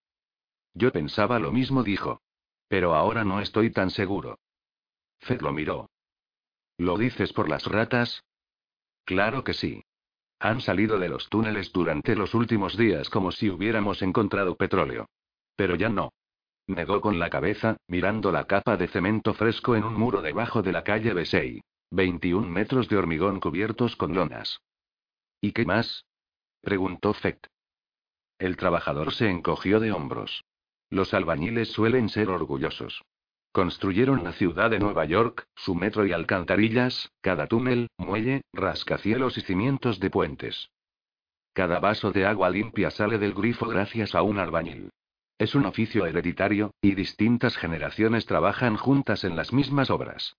[0.74, 2.22] Yo pensaba lo mismo, dijo.
[2.68, 4.40] Pero ahora no estoy tan seguro.
[5.20, 5.90] Fed lo miró.
[6.78, 8.24] ¿Lo dices por las ratas?
[9.06, 9.84] Claro que sí.
[10.40, 15.10] Han salido de los túneles durante los últimos días como si hubiéramos encontrado petróleo.
[15.56, 16.14] Pero ya no.
[16.68, 20.72] Negó con la cabeza, mirando la capa de cemento fresco en un muro debajo de
[20.74, 21.62] la calle Besey.
[21.92, 24.60] 21 metros de hormigón cubiertos con lonas.
[25.40, 26.06] ¿Y qué más?
[26.62, 27.48] preguntó Fett.
[28.38, 30.44] El trabajador se encogió de hombros.
[30.90, 33.02] Los albañiles suelen ser orgullosos.
[33.58, 39.42] Construyeron la ciudad de Nueva York, su metro y alcantarillas, cada túnel, muelle, rascacielos y
[39.42, 40.70] cimientos de puentes.
[41.54, 44.92] Cada vaso de agua limpia sale del grifo gracias a un albañil.
[45.40, 50.38] Es un oficio hereditario, y distintas generaciones trabajan juntas en las mismas obras.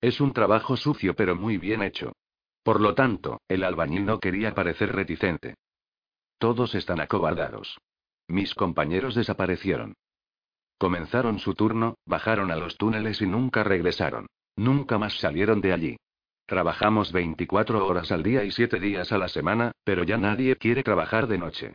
[0.00, 2.10] Es un trabajo sucio pero muy bien hecho.
[2.64, 5.54] Por lo tanto, el albañil no quería parecer reticente.
[6.38, 7.78] Todos están acobardados.
[8.26, 9.94] Mis compañeros desaparecieron.
[10.82, 14.26] Comenzaron su turno, bajaron a los túneles y nunca regresaron.
[14.56, 15.96] Nunca más salieron de allí.
[16.44, 20.82] Trabajamos 24 horas al día y 7 días a la semana, pero ya nadie quiere
[20.82, 21.74] trabajar de noche.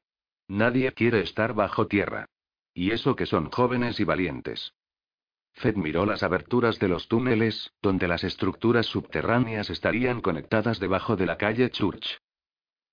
[0.50, 2.26] Nadie quiere estar bajo tierra.
[2.74, 4.74] Y eso que son jóvenes y valientes.
[5.54, 11.28] Fed miró las aberturas de los túneles, donde las estructuras subterráneas estarían conectadas debajo de
[11.28, 12.18] la calle Church.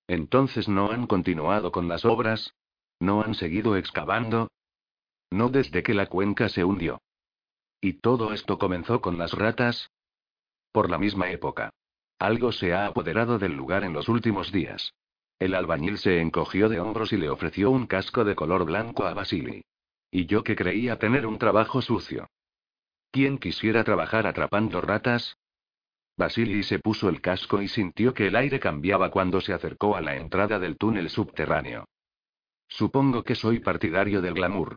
[0.06, 2.54] Entonces no han continuado con las obras.
[3.00, 4.46] No han seguido excavando.
[5.34, 7.02] No desde que la cuenca se hundió.
[7.80, 9.90] ¿Y todo esto comenzó con las ratas?
[10.70, 11.70] Por la misma época.
[12.20, 14.94] Algo se ha apoderado del lugar en los últimos días.
[15.40, 19.14] El albañil se encogió de hombros y le ofreció un casco de color blanco a
[19.14, 19.64] Basili.
[20.12, 22.28] Y yo que creía tener un trabajo sucio.
[23.10, 25.36] ¿Quién quisiera trabajar atrapando ratas?
[26.16, 30.00] Basili se puso el casco y sintió que el aire cambiaba cuando se acercó a
[30.00, 31.88] la entrada del túnel subterráneo.
[32.68, 34.76] Supongo que soy partidario del glamour.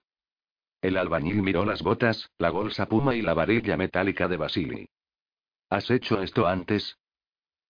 [0.82, 4.90] El albañil miró las botas, la bolsa puma y la varilla metálica de Basili.
[5.70, 6.98] ¿Has hecho esto antes?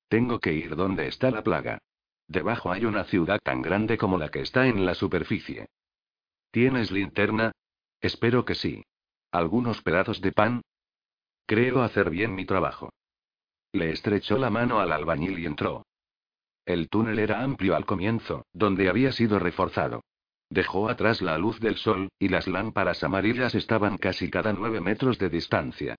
[0.09, 1.79] Tengo que ir donde está la plaga.
[2.27, 5.67] Debajo hay una ciudad tan grande como la que está en la superficie.
[6.51, 7.51] ¿Tienes linterna?
[8.01, 8.83] Espero que sí.
[9.31, 10.61] ¿Algunos pedazos de pan?
[11.45, 12.91] Creo hacer bien mi trabajo.
[13.71, 15.85] Le estrechó la mano al albañil y entró.
[16.65, 20.03] El túnel era amplio al comienzo, donde había sido reforzado.
[20.49, 25.19] Dejó atrás la luz del sol, y las lámparas amarillas estaban casi cada nueve metros
[25.19, 25.95] de distancia.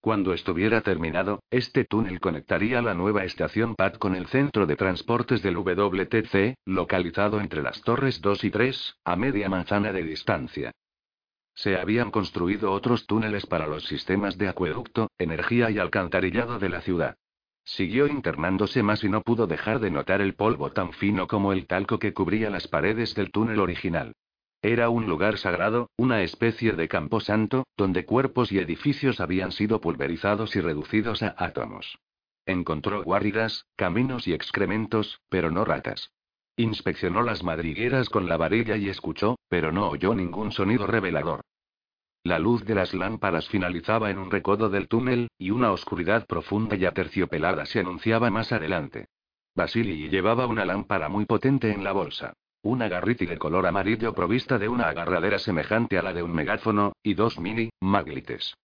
[0.00, 5.42] Cuando estuviera terminado, este túnel conectaría la nueva estación PAD con el centro de transportes
[5.42, 10.72] del WTC, localizado entre las torres 2 y 3, a media manzana de distancia.
[11.54, 16.80] Se habían construido otros túneles para los sistemas de acueducto, energía y alcantarillado de la
[16.80, 17.16] ciudad.
[17.64, 21.66] Siguió internándose más y no pudo dejar de notar el polvo tan fino como el
[21.66, 24.14] talco que cubría las paredes del túnel original.
[24.62, 30.54] Era un lugar sagrado, una especie de camposanto, donde cuerpos y edificios habían sido pulverizados
[30.54, 31.98] y reducidos a átomos.
[32.46, 36.12] Encontró guaridas, caminos y excrementos, pero no ratas.
[36.56, 41.40] Inspeccionó las madrigueras con la varilla y escuchó, pero no oyó ningún sonido revelador.
[42.24, 46.76] La luz de las lámparas finalizaba en un recodo del túnel, y una oscuridad profunda
[46.76, 49.06] y aterciopelada se anunciaba más adelante.
[49.56, 52.32] Basili llevaba una lámpara muy potente en la bolsa.
[52.62, 56.92] Una garriti de color amarillo provista de una agarradera semejante a la de un megáfono,
[57.02, 58.54] y dos mini, maglites.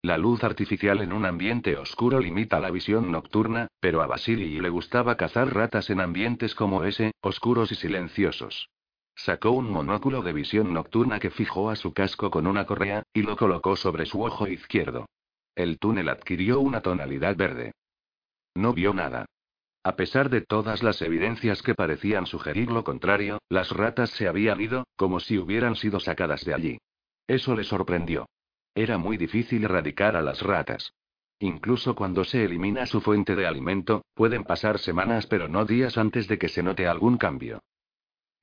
[0.00, 4.70] La luz artificial en un ambiente oscuro limita la visión nocturna, pero a Basili le
[4.70, 8.70] gustaba cazar ratas en ambientes como ese, oscuros y silenciosos.
[9.14, 13.22] Sacó un monóculo de visión nocturna que fijó a su casco con una correa, y
[13.22, 15.06] lo colocó sobre su ojo izquierdo.
[15.54, 17.72] El túnel adquirió una tonalidad verde.
[18.54, 19.26] No vio nada.
[19.84, 24.60] A pesar de todas las evidencias que parecían sugerir lo contrario, las ratas se habían
[24.60, 26.78] ido, como si hubieran sido sacadas de allí.
[27.26, 28.26] Eso le sorprendió.
[28.74, 30.92] Era muy difícil erradicar a las ratas.
[31.40, 36.28] Incluso cuando se elimina su fuente de alimento, pueden pasar semanas pero no días antes
[36.28, 37.60] de que se note algún cambio.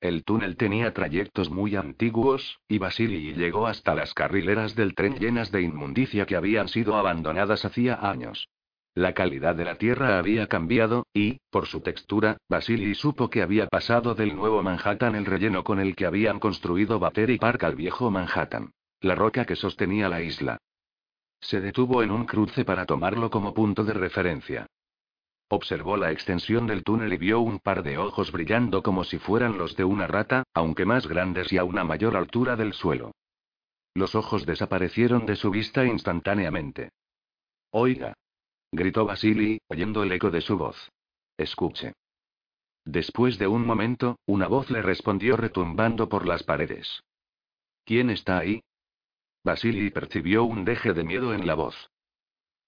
[0.00, 5.52] El túnel tenía trayectos muy antiguos, y Basili llegó hasta las carrileras del tren llenas
[5.52, 8.48] de inmundicia que habían sido abandonadas hacía años.
[8.94, 13.66] La calidad de la tierra había cambiado, y, por su textura, Basili supo que había
[13.66, 18.10] pasado del nuevo Manhattan el relleno con el que habían construido Battery Park al viejo
[18.10, 20.58] Manhattan la roca que sostenía la isla.
[21.40, 24.66] Se detuvo en un cruce para tomarlo como punto de referencia.
[25.52, 29.58] Observó la extensión del túnel y vio un par de ojos brillando como si fueran
[29.58, 33.10] los de una rata, aunque más grandes y a una mayor altura del suelo.
[33.92, 36.90] Los ojos desaparecieron de su vista instantáneamente.
[37.72, 38.14] Oiga.
[38.70, 40.88] gritó Basili, oyendo el eco de su voz.
[41.36, 41.94] Escuche.
[42.84, 47.02] Después de un momento, una voz le respondió retumbando por las paredes.
[47.84, 48.62] ¿Quién está ahí?
[49.42, 51.90] Basili percibió un deje de miedo en la voz.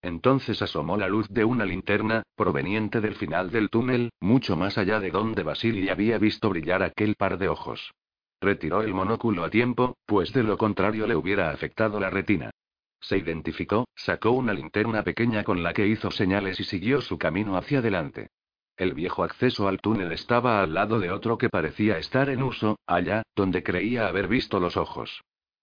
[0.02, 4.98] Entonces asomó la luz de una linterna, proveniente del final del túnel, mucho más allá
[4.98, 7.92] de donde Basili había visto brillar aquel par de ojos.
[8.40, 12.50] Retiró el monóculo a tiempo, pues de lo contrario le hubiera afectado la retina.
[13.00, 17.56] Se identificó, sacó una linterna pequeña con la que hizo señales y siguió su camino
[17.56, 18.30] hacia adelante.
[18.76, 22.80] El viejo acceso al túnel estaba al lado de otro que parecía estar en uso,
[22.86, 25.22] allá, donde creía haber visto los ojos.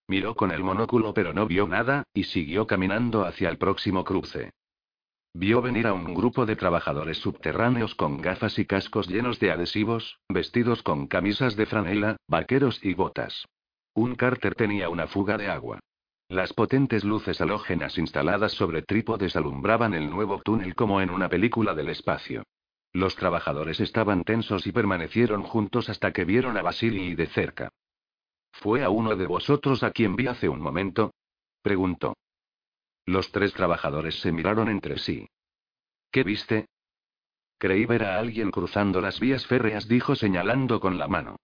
[0.10, 4.50] Miró con el monóculo pero no vio nada, y siguió caminando hacia el próximo cruce.
[5.36, 10.20] Vio venir a un grupo de trabajadores subterráneos con gafas y cascos llenos de adhesivos,
[10.28, 13.46] vestidos con camisas de franela, vaqueros y botas.
[13.94, 15.80] Un cárter tenía una fuga de agua.
[16.28, 21.76] Las potentes luces halógenas instaladas sobre trípodes alumbraban el nuevo túnel como en una película
[21.76, 22.42] del espacio.
[22.94, 27.70] Los trabajadores estaban tensos y permanecieron juntos hasta que vieron a Basili de cerca.
[28.52, 31.14] ¿Fue a uno de vosotros a quien vi hace un momento?
[31.62, 32.16] Preguntó.
[33.06, 35.28] Los tres trabajadores se miraron entre sí.
[36.12, 36.68] ¿Qué viste?
[37.58, 41.38] Creí ver a alguien cruzando las vías férreas, dijo señalando con la mano.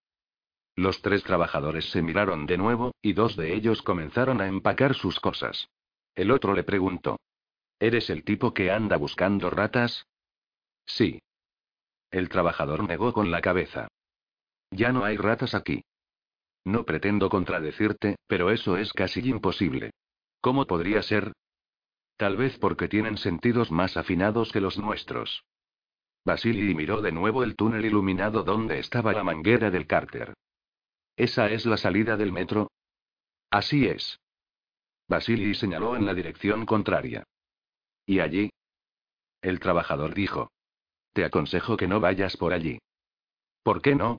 [0.75, 5.19] Los tres trabajadores se miraron de nuevo, y dos de ellos comenzaron a empacar sus
[5.19, 5.69] cosas.
[6.15, 7.17] El otro le preguntó.
[7.79, 10.05] ¿Eres el tipo que anda buscando ratas?
[10.85, 11.21] Sí.
[12.11, 13.87] El trabajador negó con la cabeza.
[14.71, 15.83] Ya no hay ratas aquí.
[16.65, 19.91] No pretendo contradecirte, pero eso es casi imposible.
[20.41, 21.31] ¿Cómo podría ser?
[22.17, 25.43] Tal vez porque tienen sentidos más afinados que los nuestros.
[26.25, 30.33] Basili miró de nuevo el túnel iluminado donde estaba la manguera del cárter.
[31.15, 32.71] ¿Esa es la salida del metro?
[33.51, 34.19] Así es.
[35.07, 37.23] Basili señaló en la dirección contraria.
[38.07, 38.49] ¿Y allí?
[39.41, 40.51] El trabajador dijo.
[41.13, 42.79] Te aconsejo que no vayas por allí.
[43.61, 44.17] ¿Por qué no?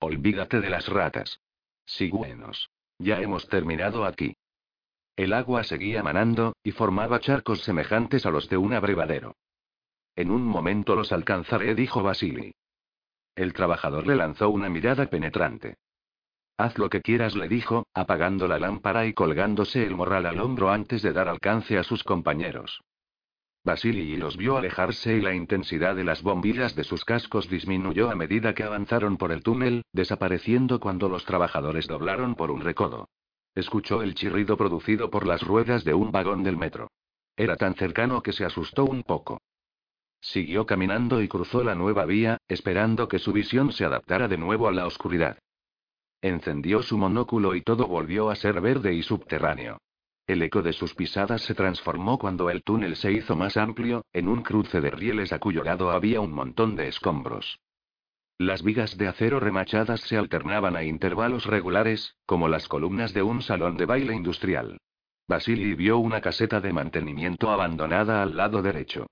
[0.00, 1.40] Olvídate de las ratas.
[1.86, 2.70] Sigüenos.
[2.98, 4.36] Ya hemos terminado aquí.
[5.16, 9.36] El agua seguía manando, y formaba charcos semejantes a los de un abrevadero.
[10.14, 12.54] En un momento los alcanzaré, dijo Basili.
[13.34, 15.76] El trabajador le lanzó una mirada penetrante.
[16.58, 20.70] Haz lo que quieras, le dijo, apagando la lámpara y colgándose el morral al hombro
[20.70, 22.80] antes de dar alcance a sus compañeros.
[23.66, 28.14] Basili los vio alejarse y la intensidad de las bombillas de sus cascos disminuyó a
[28.14, 33.08] medida que avanzaron por el túnel, desapareciendo cuando los trabajadores doblaron por un recodo.
[33.56, 36.92] Escuchó el chirrido producido por las ruedas de un vagón del metro.
[37.36, 39.42] Era tan cercano que se asustó un poco.
[40.20, 44.68] Siguió caminando y cruzó la nueva vía, esperando que su visión se adaptara de nuevo
[44.68, 45.40] a la oscuridad.
[46.22, 49.78] Encendió su monóculo y todo volvió a ser verde y subterráneo.
[50.26, 54.26] El eco de sus pisadas se transformó cuando el túnel se hizo más amplio, en
[54.26, 57.60] un cruce de rieles a cuyo lado había un montón de escombros.
[58.38, 63.40] Las vigas de acero remachadas se alternaban a intervalos regulares, como las columnas de un
[63.40, 64.78] salón de baile industrial.
[65.28, 69.06] Basili vio una caseta de mantenimiento abandonada al lado derecho.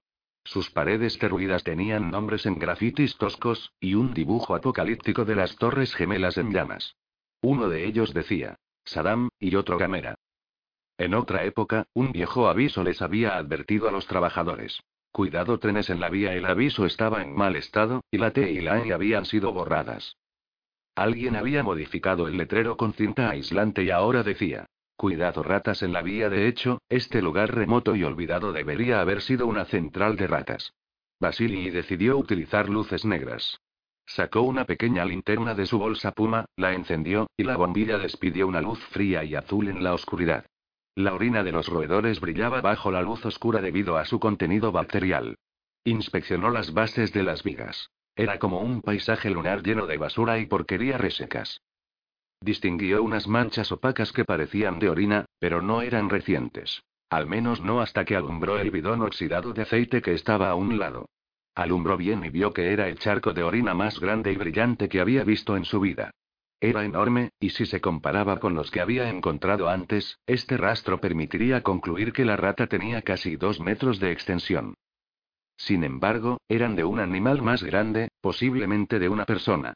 [0.45, 5.95] Sus paredes derruidas tenían nombres en grafitis toscos, y un dibujo apocalíptico de las torres
[5.95, 6.97] gemelas en llamas.
[7.41, 10.17] Uno de ellos decía, Saddam, y otro Gamera.
[10.99, 14.81] En otra época, un viejo aviso les había advertido a los trabajadores.
[15.11, 18.61] Cuidado trenes en la vía, el aviso estaba en mal estado, y la T y
[18.61, 20.17] la E habían sido borradas.
[20.97, 24.67] Alguien había modificado el letrero con cinta aislante y ahora decía,
[24.97, 26.31] Cuidado ratas en la vía.
[26.31, 30.73] De hecho, este lugar remoto y olvidado debería haber sido una central de ratas.
[31.21, 33.61] Basili decidió utilizar luces negras.
[34.07, 38.61] Sacó una pequeña linterna de su bolsa puma, la encendió, y la bombilla despidió una
[38.61, 40.47] luz fría y azul en la oscuridad.
[40.97, 45.37] La orina de los roedores brillaba bajo la luz oscura debido a su contenido bacterial.
[45.83, 47.91] Inspeccionó las bases de las vigas.
[48.15, 51.61] Era como un paisaje lunar lleno de basura y porquería resecas.
[52.41, 56.85] Distinguió unas manchas opacas que parecían de orina, pero no eran recientes.
[57.11, 60.79] Al menos no hasta que alumbró el bidón oxidado de aceite que estaba a un
[60.79, 61.09] lado.
[61.57, 65.01] Alumbró bien y vio que era el charco de orina más grande y brillante que
[65.01, 66.13] había visto en su vida.
[66.65, 71.63] Era enorme, y si se comparaba con los que había encontrado antes, este rastro permitiría
[71.63, 74.73] concluir que la rata tenía casi dos metros de extensión.
[75.59, 79.75] Sin embargo, eran de un animal más grande, posiblemente de una persona.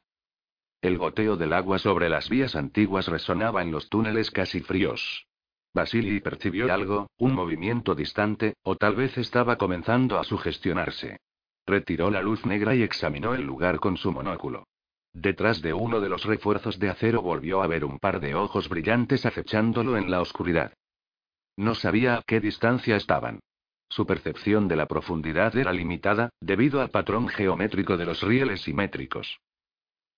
[0.81, 5.27] El goteo del agua sobre las vías antiguas resonaba en los túneles casi fríos.
[5.75, 11.19] Basili percibió algo, un movimiento distante, o tal vez estaba comenzando a sugestionarse.
[11.67, 14.63] Retiró la luz negra y examinó el lugar con su monóculo.
[15.21, 18.69] Detrás de uno de los refuerzos de acero volvió a ver un par de ojos
[18.69, 20.71] brillantes acechándolo en la oscuridad.
[21.57, 23.41] No sabía a qué distancia estaban.
[23.89, 29.41] Su percepción de la profundidad era limitada, debido al patrón geométrico de los rieles simétricos.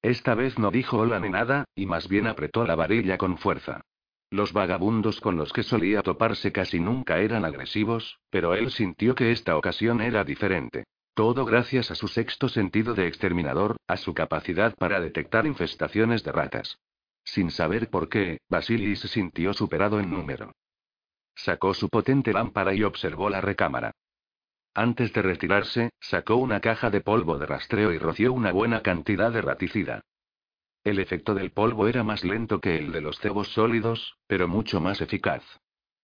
[0.03, 3.81] Esta vez no dijo hola ni nada, y más bien apretó la varilla con fuerza.
[4.29, 9.31] Los vagabundos con los que solía toparse casi nunca eran agresivos, pero él sintió que
[9.31, 10.83] esta ocasión era diferente.
[11.13, 16.31] Todo gracias a su sexto sentido de exterminador, a su capacidad para detectar infestaciones de
[16.31, 16.79] ratas.
[17.23, 20.53] Sin saber por qué, Basili se sintió superado en número.
[21.35, 23.91] Sacó su potente lámpara y observó la recámara.
[24.73, 29.31] Antes de retirarse, sacó una caja de polvo de rastreo y roció una buena cantidad
[29.31, 30.01] de raticida.
[30.83, 34.79] El efecto del polvo era más lento que el de los cebos sólidos, pero mucho
[34.79, 35.43] más eficaz.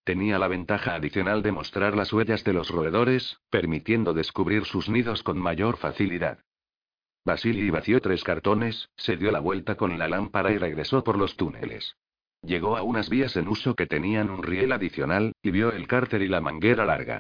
[0.07, 5.21] Tenía la ventaja adicional de mostrar las huellas de los roedores, permitiendo descubrir sus nidos
[5.21, 6.39] con mayor facilidad.
[7.25, 11.35] Basili vació tres cartones, se dio la vuelta con la lámpara y regresó por los
[11.35, 11.97] túneles.
[12.41, 16.21] Llegó a unas vías en uso que tenían un riel adicional, y vio el cárter
[16.21, 17.19] y la manguera larga.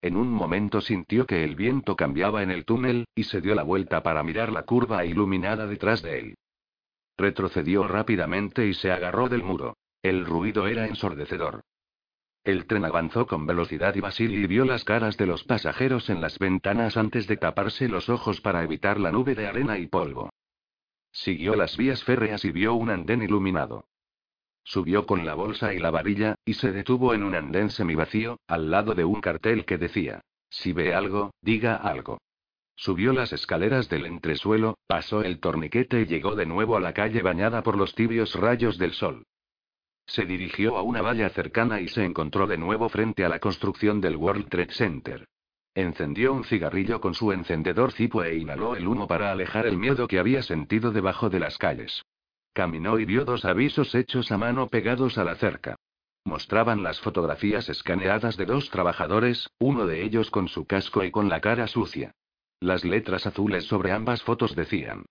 [0.00, 3.64] En un momento sintió que el viento cambiaba en el túnel, y se dio la
[3.64, 6.34] vuelta para mirar la curva iluminada detrás de él.
[7.16, 9.76] Retrocedió rápidamente y se agarró del muro.
[10.04, 11.64] El ruido era ensordecedor.
[12.48, 16.38] El tren avanzó con velocidad y Basili vio las caras de los pasajeros en las
[16.38, 20.30] ventanas antes de taparse los ojos para evitar la nube de arena y polvo.
[21.12, 23.84] Siguió las vías férreas y vio un andén iluminado.
[24.64, 28.70] Subió con la bolsa y la varilla, y se detuvo en un andén semivacío, al
[28.70, 32.16] lado de un cartel que decía, si ve algo, diga algo.
[32.76, 37.20] Subió las escaleras del entresuelo, pasó el torniquete y llegó de nuevo a la calle
[37.20, 39.26] bañada por los tibios rayos del sol.
[40.08, 44.00] Se dirigió a una valla cercana y se encontró de nuevo frente a la construcción
[44.00, 45.28] del World Trade Center.
[45.74, 50.08] Encendió un cigarrillo con su encendedor cipo e inhaló el humo para alejar el miedo
[50.08, 52.06] que había sentido debajo de las calles.
[52.54, 55.76] Caminó y vio dos avisos hechos a mano pegados a la cerca.
[56.24, 61.28] Mostraban las fotografías escaneadas de dos trabajadores, uno de ellos con su casco y con
[61.28, 62.12] la cara sucia.
[62.60, 65.04] Las letras azules sobre ambas fotos decían,